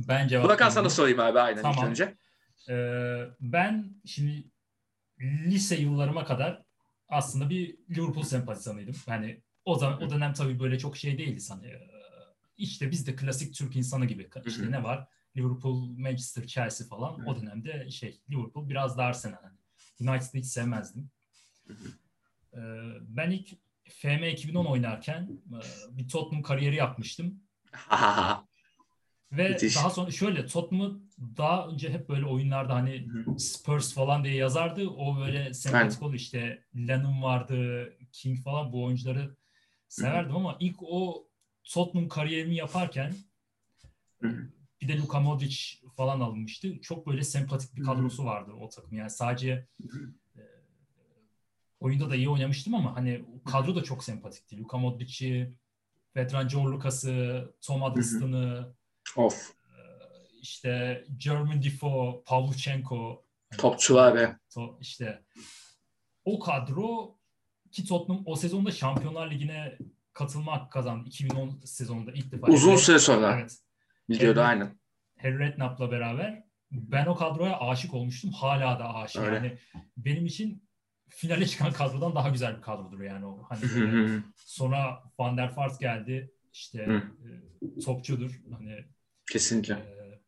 [0.07, 1.77] Ben cevap Bırakan sana sorayım abi aynen tamam.
[1.77, 2.15] ilk önce.
[2.69, 4.43] Ee, ben şimdi
[5.21, 6.63] lise yıllarıma kadar
[7.09, 8.95] aslında bir Liverpool sempatizanıydım.
[9.07, 11.67] Yani o zaman o dönem tabii böyle çok şey değildi sana.
[11.67, 11.89] Ee,
[12.57, 14.29] işte biz de klasik Türk insanı gibi.
[14.45, 15.07] İşte ne var?
[15.37, 17.27] Liverpool, Manchester, Chelsea falan.
[17.27, 19.37] O dönemde şey Liverpool biraz daha Arsenal.
[19.43, 21.09] Yani United'ı hiç sevmezdim.
[22.53, 22.59] Ee,
[23.01, 23.49] ben ilk
[23.89, 27.39] FM 2010 oynarken e, bir Tottenham kariyeri yapmıştım.
[29.31, 29.75] Ve Müthiş.
[29.75, 30.99] daha sonra şöyle Tottenham'ı
[31.37, 34.89] daha önce hep böyle oyunlarda hani Spurs falan diye yazardı.
[34.89, 39.35] O böyle sempatik oldu işte Lennon vardı, King falan bu oyuncuları
[39.87, 41.27] severdim ama ilk o
[41.63, 43.15] Tottenham kariyerimi yaparken
[44.81, 45.57] bir de Luka Modric
[45.95, 46.81] falan alınmıştı.
[46.81, 48.97] Çok böyle sempatik bir kadrosu vardı o takım.
[48.97, 49.67] Yani sadece
[50.35, 50.41] e,
[51.79, 54.57] oyunda da iyi oynamıştım ama hani kadro da çok sempatikti.
[54.57, 55.53] Luka Modric'i,
[56.15, 58.73] Vedran Jorlukas'ı, Tom Huddleston'ı,
[59.15, 59.51] Of.
[60.41, 63.25] İşte German Defoe, Pavlyuchenko.
[63.57, 64.37] Topçular be.
[64.53, 65.23] To, işte
[66.25, 67.17] o kadro
[67.71, 69.77] ki Tottenham o sezonda Şampiyonlar Ligi'ne
[70.13, 71.07] katılmak kazandı.
[71.09, 72.47] 2010 sezonunda ilk defa.
[72.47, 73.39] Uzun süre sonra.
[73.39, 73.59] Evet.
[74.09, 74.79] Biliyordu aynen.
[75.21, 78.31] Harry Redknapp'la beraber ben o kadroya aşık olmuştum.
[78.31, 79.21] Hala da aşık.
[79.21, 79.35] Öyle.
[79.35, 79.57] Yani
[79.97, 80.69] benim için
[81.09, 83.43] finale çıkan kadrodan daha güzel bir kadrodur yani o.
[83.49, 83.61] Hani
[84.35, 86.33] sonra Van der Vaart geldi.
[86.53, 87.01] İşte
[87.61, 88.41] e, topçudur.
[88.51, 88.85] Hani
[89.31, 89.73] Kesinlikle.
[89.73, 90.21] Ee,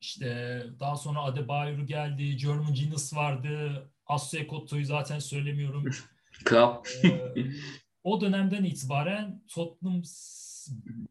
[0.00, 2.36] işte daha sonra Adebayor geldi.
[2.36, 3.82] German Genius vardı.
[4.06, 5.90] Asya Kotto'yu zaten söylemiyorum.
[6.44, 6.82] Kral.
[7.04, 7.34] ee,
[8.04, 10.02] o dönemden itibaren Tottenham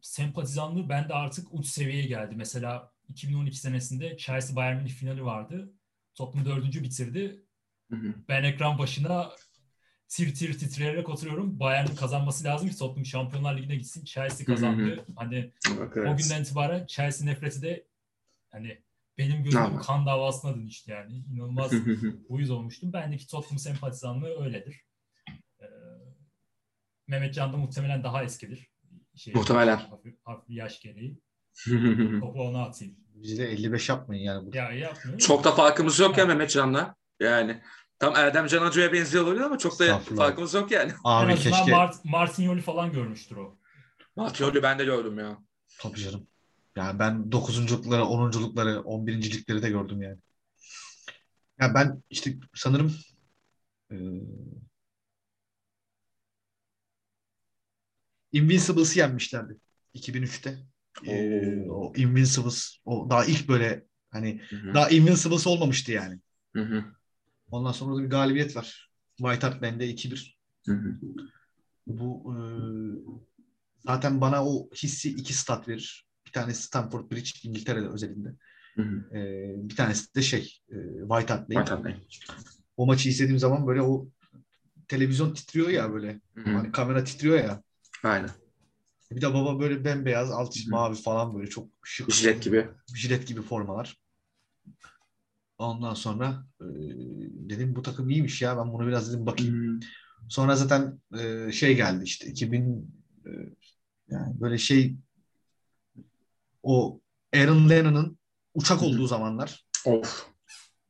[0.02, 2.34] sempatizanlığı bende artık uç seviyeye geldi.
[2.36, 5.72] Mesela 2012 senesinde Chelsea Bayern Münih finali vardı.
[6.14, 7.44] Tottenham dördüncü bitirdi.
[7.90, 8.14] Hı hı.
[8.28, 9.30] Ben ekran başına
[10.08, 11.60] tir tir titreyerek oturuyorum.
[11.60, 14.04] Bayern'in kazanması lazım ki Tottenham Şampiyonlar Ligi'ne gitsin.
[14.04, 15.04] Chelsea kazandı.
[15.16, 15.96] hani evet.
[15.96, 17.86] o günden itibaren Chelsea nefreti de
[18.50, 18.82] hani
[19.18, 21.24] benim gözüm kan davasına dönüştü yani.
[21.32, 21.72] İnanılmaz
[22.28, 22.92] uyuz olmuştum.
[22.92, 24.84] Bendeki Tottenham sempatizanlığı öyledir.
[25.60, 25.66] Ee,
[27.06, 28.70] Mehmet Can da muhtemelen daha eskidir.
[29.14, 29.76] Şey, muhtemelen.
[29.76, 31.20] Hafif, hafif yaş gereği.
[32.20, 32.96] Topu ona atayım.
[33.14, 34.56] Bizi de 55 yapmayın yani.
[34.56, 35.18] Ya yapmıyor.
[35.18, 36.96] Çok da farkımız yok ya Mehmet Can'la.
[37.20, 37.62] Yani
[37.98, 40.92] Tam Erdem Can Hoca'ya benziyor olabilir ama çok da farkımız yok yani.
[41.04, 41.70] Abi en keşke...
[41.70, 43.58] Mart Martignoli falan görmüştür o.
[44.16, 45.38] Martignoli ben de gördüm ya.
[45.80, 46.26] Tabii canım.
[46.76, 50.18] Yani ben dokuzunculukları, onunculukları, on birincilikleri de gördüm yani.
[51.60, 52.94] Ya ben işte sanırım
[53.90, 53.96] e,
[58.32, 59.56] Invincibles'ı yenmişlerdi
[59.94, 60.58] 2003'te.
[61.06, 64.74] Ee, o Invincibles o daha ilk böyle hani Hı-hı.
[64.74, 66.20] daha Invincibles olmamıştı yani.
[66.54, 66.84] Hı hı.
[67.50, 68.90] Ondan sonra da bir galibiyet var.
[69.16, 70.36] White Hart Band'e 2-1.
[71.86, 72.38] Bu e,
[73.78, 76.06] zaten bana o hissi iki stat verir.
[76.26, 78.34] Bir tanesi Stamford Bridge İngiltere'de özelinde.
[78.74, 79.16] Hı hı.
[79.16, 81.54] E, bir tanesi de şey e, White Hart Lane.
[81.54, 82.00] White Hart Lane.
[82.76, 84.08] O maçı izlediğim zaman böyle o
[84.88, 86.20] televizyon titriyor ya böyle.
[86.44, 87.62] Hani kamera titriyor ya.
[88.02, 88.30] Aynen.
[89.10, 92.12] Bir de baba böyle bembeyaz, alt mavi falan böyle çok şık.
[92.12, 92.68] Jilet gibi.
[92.94, 93.96] Jilet gibi formalar.
[95.58, 96.66] Ondan sonra e,
[97.48, 99.54] dedim bu takım iyiymiş ya ben bunu biraz dedim bakayım.
[99.54, 99.80] Hmm.
[100.28, 102.94] Sonra zaten e, şey geldi işte 2000
[103.26, 103.30] e,
[104.08, 104.94] yani böyle şey
[106.62, 107.00] o
[107.34, 108.18] Aaron Lennon'ın
[108.54, 109.64] uçak olduğu zamanlar.
[109.84, 110.26] Of.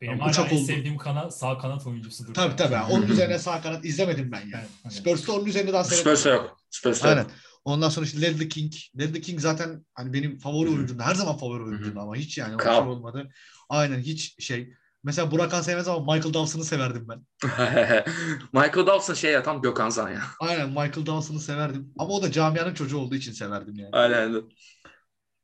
[0.01, 0.65] Benim hala en oldu.
[0.65, 2.35] sevdiğim kana, sağ kanat oyuncusudur.
[2.35, 2.93] Tabii tabii.
[2.93, 4.67] Onun üzerine sağ kanat izlemedim ben yani.
[4.85, 4.93] Evet.
[4.93, 6.17] Spurs'ta onun üzerine daha seyretmedim.
[6.17, 6.61] Spurs'ta yok.
[6.71, 7.27] Spurs'ta Aynen.
[7.67, 8.73] Ondan sonra işte Ledley King.
[8.99, 11.03] Ledley King zaten hani benim favori oyuncumdu.
[11.03, 13.31] Her zaman favori oyuncumdu ama hiç yani o şey olmadı.
[13.69, 14.73] Aynen hiç şey.
[15.05, 17.27] Mesela Burakan sevmez ama Michael Dawson'ı severdim ben.
[18.53, 20.23] Michael Dawson şey ya tam Gökhan Zan ya.
[20.41, 21.93] Aynen Michael Dawson'ı severdim.
[21.99, 23.91] Ama o da camianın çocuğu olduğu için severdim yani.
[23.93, 24.43] Aynen.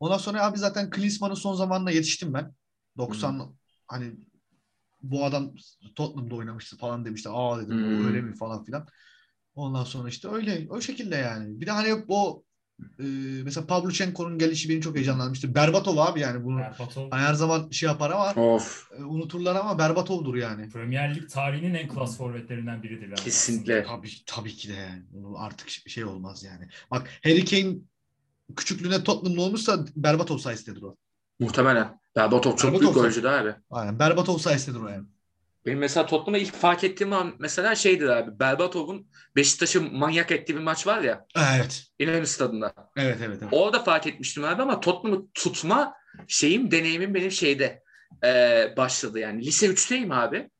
[0.00, 2.54] Ondan sonra abi zaten Klinsmann'ın son zamanında yetiştim ben.
[2.98, 3.52] 90 hmm.
[3.86, 4.12] hani
[5.02, 5.54] bu adam
[5.96, 7.28] Tottenham'da oynamıştı falan demişti.
[7.32, 8.06] Aa dedim hmm.
[8.06, 8.88] öyle mi falan filan.
[9.54, 11.60] Ondan sonra işte öyle o şekilde yani.
[11.60, 12.42] Bir de hani o
[12.98, 13.04] e,
[13.44, 15.54] mesela Pavlyuchenko'nun gelişi beni çok heyecanlanmıştı.
[15.54, 17.10] Berbatov abi yani bunu Berbatov.
[17.10, 18.90] Hani her zaman şey yapar ama of.
[18.98, 20.68] E, unuturlar ama Berbatov'dur yani.
[20.68, 23.06] Premier Lig tarihinin en klas forvetlerinden biridir.
[23.06, 23.84] Yani Kesinlikle.
[23.84, 25.02] Tabii, tabii ki de yani.
[25.10, 26.68] Bunu artık şey olmaz yani.
[26.90, 27.76] Bak Harry Kane
[28.56, 30.96] küçüklüğüne Tottenham'lı olmuşsa Berbatov sayesindedir o.
[31.40, 32.00] Muhtemelen.
[32.16, 33.54] Berbatov çok Berbatov büyük oyuncu da abi.
[33.70, 33.98] Aynen.
[33.98, 35.06] Berbatov sayesindedir o yani.
[35.66, 38.38] Benim mesela Tottenham'a ilk fark ettiğim an mesela şeydi abi.
[38.40, 41.26] Berbatov'un Beşiktaş'ı manyak ettiği bir maç var ya.
[41.56, 41.84] Evet.
[41.98, 42.74] İnönü stadında.
[42.96, 43.52] Evet, evet, evet.
[43.52, 45.94] Orada fark etmiştim abi ama Tottenham'ı tutma
[46.28, 47.82] şeyim, deneyimim benim şeyde
[48.24, 49.44] e, başladı yani.
[49.44, 50.50] Lise 3'teyim abi.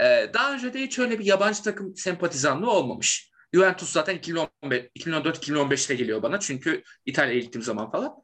[0.00, 3.30] E, daha önce de hiç öyle bir yabancı takım sempatizanlığı olmamış.
[3.54, 6.40] Juventus zaten 2014-2015'te geliyor bana.
[6.40, 8.14] Çünkü İtalya'ya gittiğim zaman falan.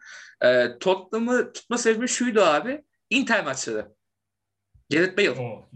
[0.40, 2.84] E, Tottenham'ı tutma sebebi şuydu abi.
[3.10, 3.88] Inter maçları.
[4.90, 5.30] Gareth Bale.
[5.30, 5.68] O.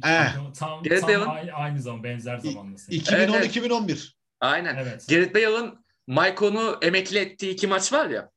[0.59, 2.77] Tam, Gareth tam Bale'ın aynı zaman benzer zamanda.
[2.77, 3.91] 2010-2011.
[3.91, 4.09] Evet.
[4.41, 4.77] Aynen.
[4.77, 5.07] Evet.
[5.09, 8.31] Gareth Bale'ın Maicon'u emekli ettiği iki maç var ya.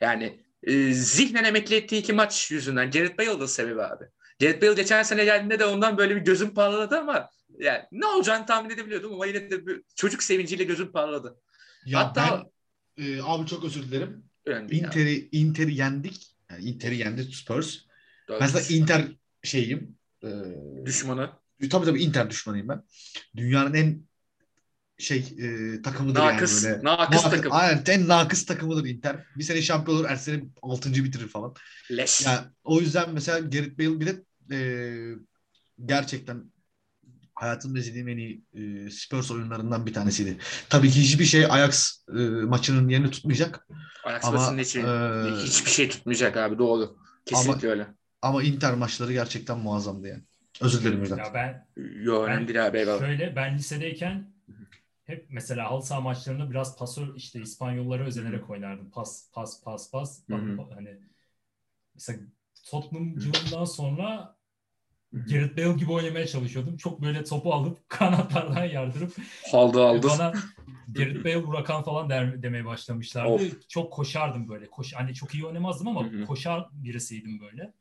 [0.00, 4.04] Yani e, zihnen emekli ettiği iki maç yüzünden Gareth Bale da sebebi abi.
[4.40, 8.46] Gareth Bale geçen sene geldiğinde de ondan böyle bir gözüm parladı ama yani ne olacağını
[8.46, 11.40] tahmin edebiliyordum ama yine de bir çocuk sevinciyle gözüm parladı.
[11.86, 12.46] Ya Hatta
[12.98, 14.24] ben, e, abi çok özür dilerim.
[14.70, 16.26] Inter'i Inter'i yendik.
[16.50, 17.78] Yani Inter'i yendi Spurs.
[18.28, 18.38] Doğru.
[18.40, 19.04] Mesela Inter
[19.42, 19.96] şeyim.
[20.24, 20.28] E,
[20.86, 21.30] Düşmanı.
[21.70, 22.82] Tabii tabii Inter düşmanıyım ben.
[23.36, 24.08] Dünyanın en
[24.98, 26.84] şey e, takımıdır nakıs, yani böyle.
[26.84, 27.52] Nakıs, nakıs takım.
[27.52, 29.24] Aynen en nakıs takımıdır Inter.
[29.36, 30.92] Bir sene şampiyon olur, ertesi sene 6.
[30.92, 31.54] bitirir falan.
[31.90, 32.26] Leş.
[32.26, 34.24] Yani, o yüzden mesela Gareth Bale bir de
[34.54, 34.58] e,
[35.84, 36.52] gerçekten
[37.34, 40.38] hayatımda izlediğim en iyi e, Spurs oyunlarından bir tanesiydi.
[40.68, 43.68] Tabii ki hiçbir şey Ajax e, maçının yerini tutmayacak.
[44.04, 46.96] Ajax maçının için e, hiçbir şey tutmayacak abi doğru.
[47.26, 47.86] Kesinlikle ama, öyle.
[48.22, 50.22] Ama Inter maçları gerçekten muazzamdı yani.
[50.60, 51.18] Özür dilerim.
[51.18, 51.66] Ya ben,
[52.02, 52.78] Yo, ben değil abi.
[52.78, 52.98] Eyvallah.
[52.98, 54.32] Şöyle ben lisedeyken
[55.04, 58.90] hep mesela halı saha maçlarında biraz pasör işte İspanyollara özenerek oynardım.
[58.90, 60.22] Pas pas pas pas.
[60.74, 60.96] Hani
[61.94, 62.18] mesela
[62.64, 64.37] Tottenham'cılığından sonra
[65.12, 66.76] Gareth Bale gibi oynamaya çalışıyordum.
[66.76, 69.12] Çok böyle topu alıp kanatlardan yardırıp
[69.52, 70.06] aldı aldı.
[70.08, 70.32] Bana
[70.88, 73.28] Gareth Bale Hurakan falan der, demeye başlamışlardı.
[73.28, 73.68] Of.
[73.68, 74.66] Çok koşardım böyle.
[74.66, 76.26] Koş, hani çok iyi oynamazdım ama Hı-hı.
[76.26, 77.72] koşar birisiydim böyle.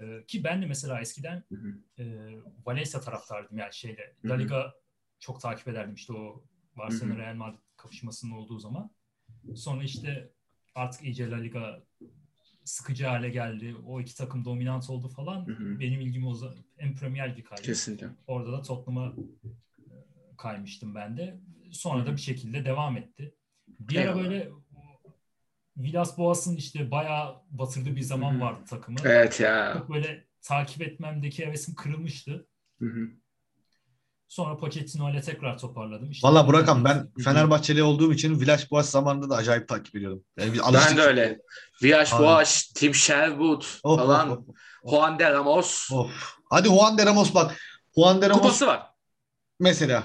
[0.00, 1.44] Ee, ki ben de mesela eskiden
[1.98, 2.04] e,
[2.66, 4.14] Valencia taraftardım yani şeyde.
[4.24, 4.74] La Liga
[5.18, 6.44] çok takip ederdim işte o
[6.76, 8.90] Barcelona Real Madrid kapışmasının olduğu zaman.
[9.54, 10.30] Sonra işte
[10.74, 11.82] artık iyice La Liga
[12.68, 13.76] sıkıcı hale geldi.
[13.86, 15.46] O iki takım dominant oldu falan.
[15.46, 15.80] Hı hı.
[15.80, 16.34] Benim ilgim o
[16.78, 17.62] en Premier Lig kaydı.
[17.62, 18.08] Kesinlikle.
[18.26, 19.94] Orada da Tottenham'a e,
[20.38, 21.40] kaymıştım ben de.
[21.70, 22.06] Sonra hı hı.
[22.06, 23.34] da bir şekilde devam etti.
[23.68, 24.50] Bir ara böyle
[25.76, 28.40] Villas Boas'ın işte bayağı batırdığı bir zaman hı hı.
[28.40, 28.98] vardı takımı.
[29.04, 29.72] Evet ya.
[29.78, 32.46] Çok böyle takip etmemdeki hevesim kırılmıştı.
[32.78, 33.08] Hı hı.
[34.28, 36.10] Sonra Pochettino ile tekrar toparladım.
[36.10, 40.24] İşte Valla Burak'ım ben Fenerbahçeli olduğum için Villas Boas zamanında da acayip takip ediyordum.
[40.38, 41.38] Yani ben de öyle.
[41.82, 44.30] Villas Boas, Tim Sherwood of, falan.
[44.30, 44.90] Of, of, of.
[44.90, 45.92] Juan de Ramos.
[45.92, 46.10] Of.
[46.50, 47.56] Hadi Juan de Ramos bak.
[47.94, 48.42] Juan de Ramos.
[48.42, 48.86] Kupası var.
[49.60, 50.04] Mesela.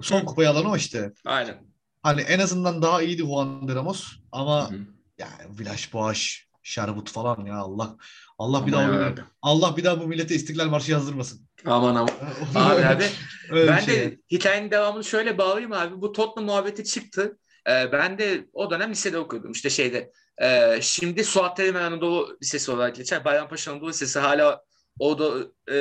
[0.00, 1.12] Son kupayı alan o işte.
[1.24, 1.66] Aynen.
[2.02, 4.12] Hani en azından daha iyiydi Juan de Ramos.
[4.32, 4.78] Ama Hı-hı.
[5.18, 6.18] yani Villas Boas,
[6.62, 7.96] Sherwood falan ya Allah.
[8.38, 9.14] Allah Aman bir daha ya.
[9.42, 11.46] Allah bir daha bu millete İstiklal Marşı yazdırmasın.
[11.66, 12.08] Aman aman.
[12.54, 13.04] abi abi
[13.52, 13.96] ben şey.
[13.96, 16.00] de hikayenin devamını şöyle bağlayayım abi.
[16.00, 17.38] Bu Tottenham muhabbeti çıktı.
[17.68, 19.52] Ee, ben de o dönem lisede okuyordum.
[19.52, 20.12] İşte şeyde
[20.42, 23.24] e, şimdi Suat Terimel Anadolu Lisesi olarak geçer.
[23.24, 24.62] Bayrampaşa Anadolu Lisesi hala
[24.98, 25.78] o da e,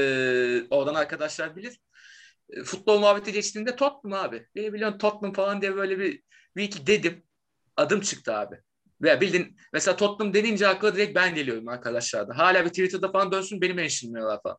[0.70, 1.80] oradan arkadaşlar bilir.
[2.50, 4.48] E, futbol muhabbeti geçtiğinde Tottenham abi.
[4.56, 6.24] Beni biliyorsun Tottenham falan diye böyle bir,
[6.56, 7.24] bir iki dedim.
[7.78, 8.56] Adım çıktı abi.
[9.02, 12.38] Veya bildin mesela Tottenham denince akla direkt ben geliyorum arkadaşlarda.
[12.38, 14.58] Hala bir Twitter'da falan dönsün beni mentionlıyorlar falan.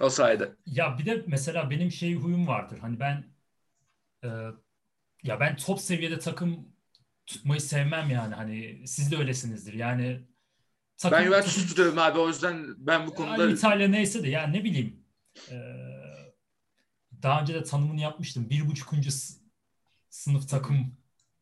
[0.00, 0.52] O sayede.
[0.66, 2.78] Ya bir de mesela benim şey huyum vardır.
[2.78, 3.24] Hani ben
[4.24, 4.28] e,
[5.22, 6.68] ya ben top seviyede takım
[7.26, 8.34] tutmayı sevmem yani.
[8.34, 9.72] Hani siz de öylesinizdir.
[9.72, 10.20] Yani
[10.96, 13.42] takım, ben Juventus'u tutup, tutuyorum abi o yüzden ben bu konuda...
[13.42, 15.04] Yani İtalya neyse de yani ne bileyim.
[15.50, 15.56] E,
[17.22, 18.50] daha önce de tanımını yapmıştım.
[18.50, 19.10] Bir buçukuncu
[20.10, 20.96] sınıf takım.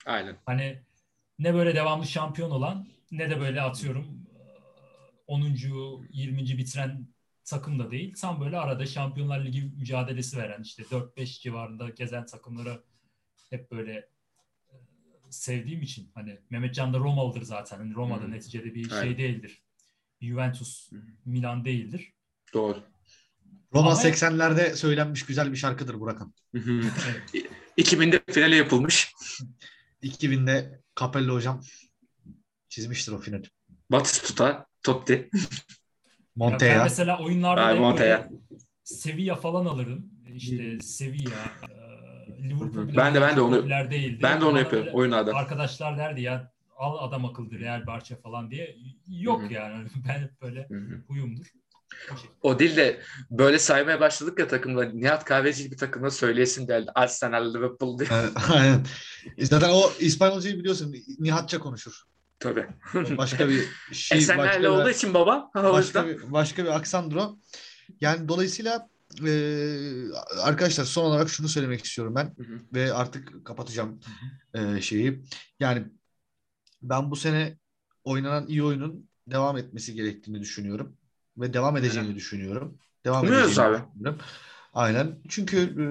[0.07, 0.37] Aynen.
[0.47, 0.83] Hani
[1.39, 4.27] ne böyle devamlı şampiyon olan ne de böyle atıyorum
[5.27, 5.43] 10.
[6.11, 6.59] 20.
[6.59, 7.07] bitiren
[7.45, 8.15] takım da değil.
[8.21, 12.83] Tam böyle arada Şampiyonlar Ligi mücadelesi veren işte 4-5 civarında gezen takımları
[13.51, 14.75] hep böyle e,
[15.31, 17.79] sevdiğim için hani Mehmetcan da Romalıdır zaten.
[17.79, 18.33] Hani Roma'da hmm.
[18.33, 19.63] neticede bir şey değildir.
[20.21, 20.91] Juventus,
[21.25, 22.13] Milan değildir.
[22.55, 22.83] Doğru.
[23.75, 26.35] Roma Ama 80'lerde söylenmiş güzel bir şarkıdır Burak'ın.
[27.79, 29.13] 2000'de finale yapılmış.
[30.03, 31.61] 2000'de Capello hocam
[32.69, 33.43] çizmiştir o final.
[33.91, 35.31] Batistuta, Totti.
[36.37, 36.75] Montella.
[36.75, 38.29] Ben mesela oyunlarda Ay, Montella.
[38.85, 40.07] Sevilla falan alırım.
[40.35, 41.37] İşte Sevilla,
[42.43, 44.21] Liverpool ben de ben de onu değildi.
[44.23, 45.35] Ben de onu yapıyorum oyunlarda.
[45.35, 48.77] Arkadaşlar derdi ya al adam akıllı Real Barça falan diye.
[49.09, 49.53] Yok Hı-hı.
[49.53, 51.03] yani ben böyle Hı-hı.
[51.09, 51.47] huyumdur.
[52.43, 54.85] O değil de böyle saymaya başladık ya takımda.
[54.85, 56.91] Nihat Kahveci bir takımda söyleyesin geldi.
[56.95, 58.09] Arsenal, Liverpool diye.
[58.53, 58.87] Aynen.
[59.39, 60.95] Zaten o İspanyolcayı biliyorsun.
[61.19, 62.03] Nihatça konuşur.
[62.43, 62.67] Tabii.
[63.19, 64.19] Başka bir şey.
[64.19, 65.51] Esenler'le olduğu için baba.
[65.55, 67.39] Başka bir, başka bir aksandro.
[68.01, 68.89] Yani dolayısıyla
[69.27, 69.33] e,
[70.43, 72.25] arkadaşlar son olarak şunu söylemek istiyorum ben.
[72.25, 72.61] Hı hı.
[72.75, 74.01] Ve artık kapatacağım
[74.55, 75.23] E, şeyi.
[75.61, 75.85] Yani
[76.83, 77.59] ben bu sene
[78.05, 80.97] oynanan iyi oyunun devam etmesi gerektiğini düşünüyorum
[81.39, 82.17] ve devam edeceğini evet.
[82.17, 82.79] düşünüyorum.
[83.05, 83.79] Devam Umuyoruz abi.
[84.75, 85.19] Aynen.
[85.29, 85.85] Çünkü e,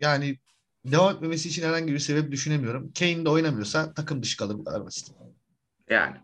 [0.00, 0.38] yani
[0.84, 2.92] devam etmemesi için herhangi bir sebep düşünemiyorum.
[2.98, 5.12] Kane de oynamıyorsa takım dışı kalır bu kadar basit.
[5.90, 6.16] Yani.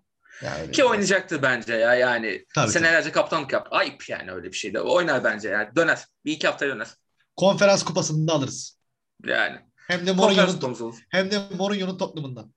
[0.42, 2.44] yani Ki oynayacaktır bence ya yani.
[2.54, 3.12] Tabii, Senelerce tabii.
[3.12, 3.68] kaptanlık yap.
[3.70, 4.80] Ayıp yani öyle bir şeyde.
[4.80, 5.76] Oynar bence yani.
[5.76, 6.04] Döner.
[6.24, 6.88] Bir iki hafta döner.
[7.36, 8.78] Konferans kupasını da alırız.
[9.24, 9.60] Yani.
[9.76, 12.54] Hem de Mourinho'nun hem de Mourinho'nun Tottenham'ından.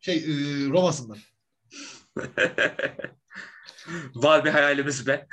[0.00, 0.26] Şey e,
[0.68, 1.18] Roma'sından.
[4.14, 5.26] Var bir hayalimiz be.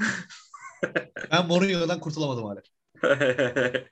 [1.32, 2.62] ben Mourinho'dan kurtulamadım hala.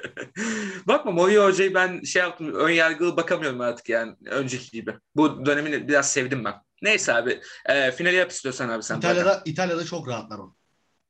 [0.88, 4.96] Bakma Mourinho hocayı ben şey yaptım ön yargılı bakamıyorum artık yani önceki gibi.
[5.16, 6.54] Bu dönemini biraz sevdim ben.
[6.84, 8.98] Neyse abi e, finali yap istiyorsan abi sen.
[8.98, 9.42] İtalya'da, bırak.
[9.48, 10.56] İtalya'da çok rahatlar o.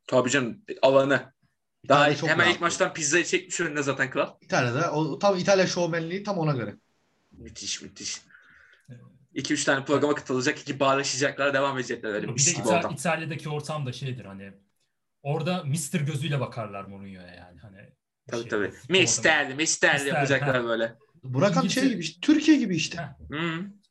[0.08, 1.34] Tabii canım alanı.
[1.90, 4.34] Daha İtalya'da hemen ilk maçtan pizzayı çekmiş önüne zaten kral.
[4.42, 6.76] İtalya'da o tam İtalya şovmenliği tam ona göre.
[7.32, 8.22] Müthiş müthiş.
[9.36, 13.94] 2-3 tane programa katılacak, iki bağlaşacaklar, devam edecekler öyle bir de İtal- İtalya'daki ortam da
[13.94, 14.54] şeydir hani
[15.24, 17.78] orada Mister gözüyle bakarlar Mourinho'ya yani hani.
[18.28, 18.74] Tabii şey, tabii.
[18.90, 20.64] Mister, Mister yapacaklar ha.
[20.64, 20.96] böyle.
[21.24, 21.86] Burak İngiltere...
[21.86, 23.16] şey gibi işte, Türkiye gibi işte.
[23.28, 23.83] Hmm.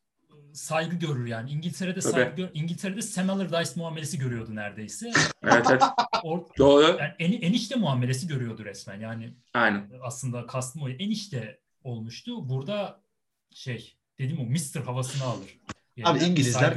[0.53, 1.51] Saygı görür yani.
[1.51, 2.13] İngiltere'de tabii.
[2.13, 2.49] saygı gör...
[2.53, 5.11] İngiltere'de Sam Allardyce muamelesi görüyordu neredeyse.
[5.43, 5.83] evet evet.
[6.23, 6.39] Or...
[6.57, 6.97] Doğru.
[6.99, 8.99] Yani en, enişte muamelesi görüyordu resmen.
[8.99, 9.89] Yani Aynen.
[10.01, 10.89] aslında kastım o.
[10.89, 12.49] Enişte olmuştu.
[12.49, 13.03] Burada
[13.51, 15.59] şey dedim o Mister havasını alır.
[15.97, 16.75] Yani Abi İngilizler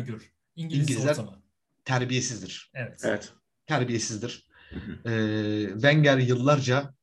[0.57, 1.43] İngiliz İngilizler ortamı.
[1.85, 2.71] terbiyesizdir.
[2.75, 3.01] Evet.
[3.05, 3.33] Evet.
[3.67, 4.47] Terbiyesizdir.
[5.07, 6.95] Ee, Wenger yıllarca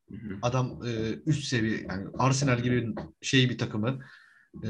[0.41, 0.91] adam e,
[1.25, 3.99] üst seviye yani Arsenal gibi şey bir takımı
[4.63, 4.69] e,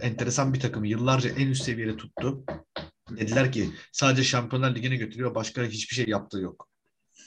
[0.00, 2.44] enteresan bir takımı yıllarca en üst seviyede tuttu.
[3.10, 6.68] Dediler ki sadece Şampiyonlar Ligi'ne götürüyor başka hiçbir şey yaptığı yok.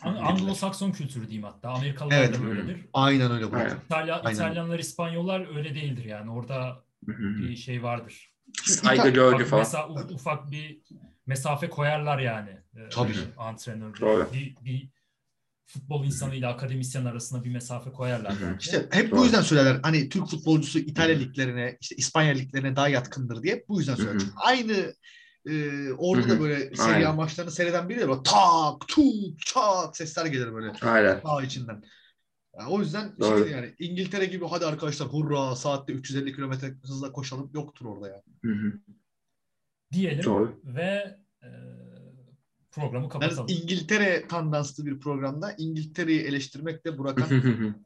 [0.03, 1.69] Anglo-Sakson kültürü diyeyim hatta.
[1.69, 2.85] Amerikalılar evet, da böyledir.
[2.93, 3.51] Aynen öyle.
[3.51, 3.55] Bu.
[3.85, 4.35] İtalya, Aynen.
[4.35, 6.31] İtalyanlar, İspanyollar öyle değildir yani.
[6.31, 8.33] Orada bir şey vardır.
[8.63, 9.61] Saygı gördü falan.
[9.61, 10.81] Mesela ufak bir
[11.25, 12.49] mesafe koyarlar yani.
[12.49, 13.13] E, Tabii.
[13.37, 14.33] Antrenör.
[14.33, 14.89] Bir, bir
[15.65, 18.33] futbol insanı ile akademisyen arasında bir mesafe koyarlar.
[18.41, 18.57] Bence.
[18.59, 19.19] İşte hep Doğru.
[19.19, 19.79] bu yüzden söylerler.
[19.83, 24.19] Hani Türk futbolcusu İtalya liglerine, işte İspanya liglerine daha yatkındır diye bu yüzden söylerler.
[24.19, 24.93] Çünkü aynı
[25.45, 30.53] e, orada da böyle seviye maçlarını seyreden biri de böyle tak, tuk, çat sesler gelir
[30.53, 30.71] böyle.
[30.81, 31.21] Aynen.
[31.23, 31.83] Daha içinden.
[32.59, 37.51] Yani o yüzden şey yani İngiltere gibi hadi arkadaşlar hurra saatte 350 kilometre hızla koşalım
[37.53, 38.23] yoktur orada yani.
[38.45, 38.73] Hı hı.
[39.91, 40.61] Diyelim Doğru.
[40.63, 41.49] ve e,
[42.75, 43.45] programı kapatalım.
[43.49, 47.25] Yani İngiltere tandanslı bir programda İngiltere'yi eleştirmek de Burak'ın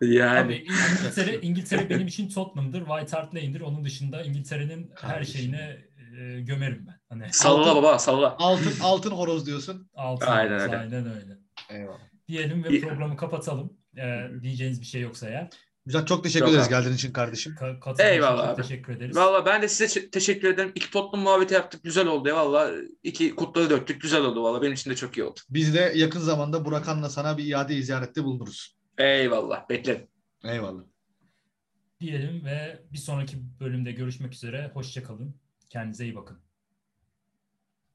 [0.00, 3.60] yani Abi, İngiltere, İngiltere benim için Tottenham'dır, White Hart Lane'dir.
[3.60, 5.78] Onun dışında İngiltere'nin her şeyine
[6.18, 7.00] e, gömerim ben.
[7.08, 8.36] Hani salla altın, baba salla.
[8.38, 9.90] Altın altın horoz diyorsun.
[9.94, 10.78] Altın aynen öyle.
[10.78, 11.38] Aynen öyle.
[11.70, 13.72] Eyvallah diyelim ve programı kapatalım.
[13.98, 15.50] Ee, diyeceğiniz bir şey yoksa eğer.
[15.86, 17.52] Güzel çok teşekkür çok ederiz geldiğin için kardeşim.
[17.52, 18.62] Ka- eyvallah abi.
[18.62, 19.16] Teşekkür ederiz.
[19.16, 20.72] Valla ben de size teşekkür ederim.
[20.74, 21.82] İki Tottenham muhabbeti yaptık.
[21.84, 22.28] Güzel oldu.
[22.34, 22.72] Valla
[23.02, 24.02] iki kutları döktük.
[24.02, 24.62] Güzel oldu valla.
[24.62, 25.40] Benim için de çok iyi oldu.
[25.50, 28.76] Biz de yakın zamanda Burakan'la sana bir iade ziyarette bulunuruz.
[28.98, 29.68] Eyvallah.
[29.68, 30.06] Beklerim.
[30.44, 30.82] Eyvallah.
[32.00, 34.70] Diyelim ve bir sonraki bölümde görüşmek üzere.
[34.74, 35.36] Hoşçakalın.
[35.70, 36.38] Kendinize iyi bakın.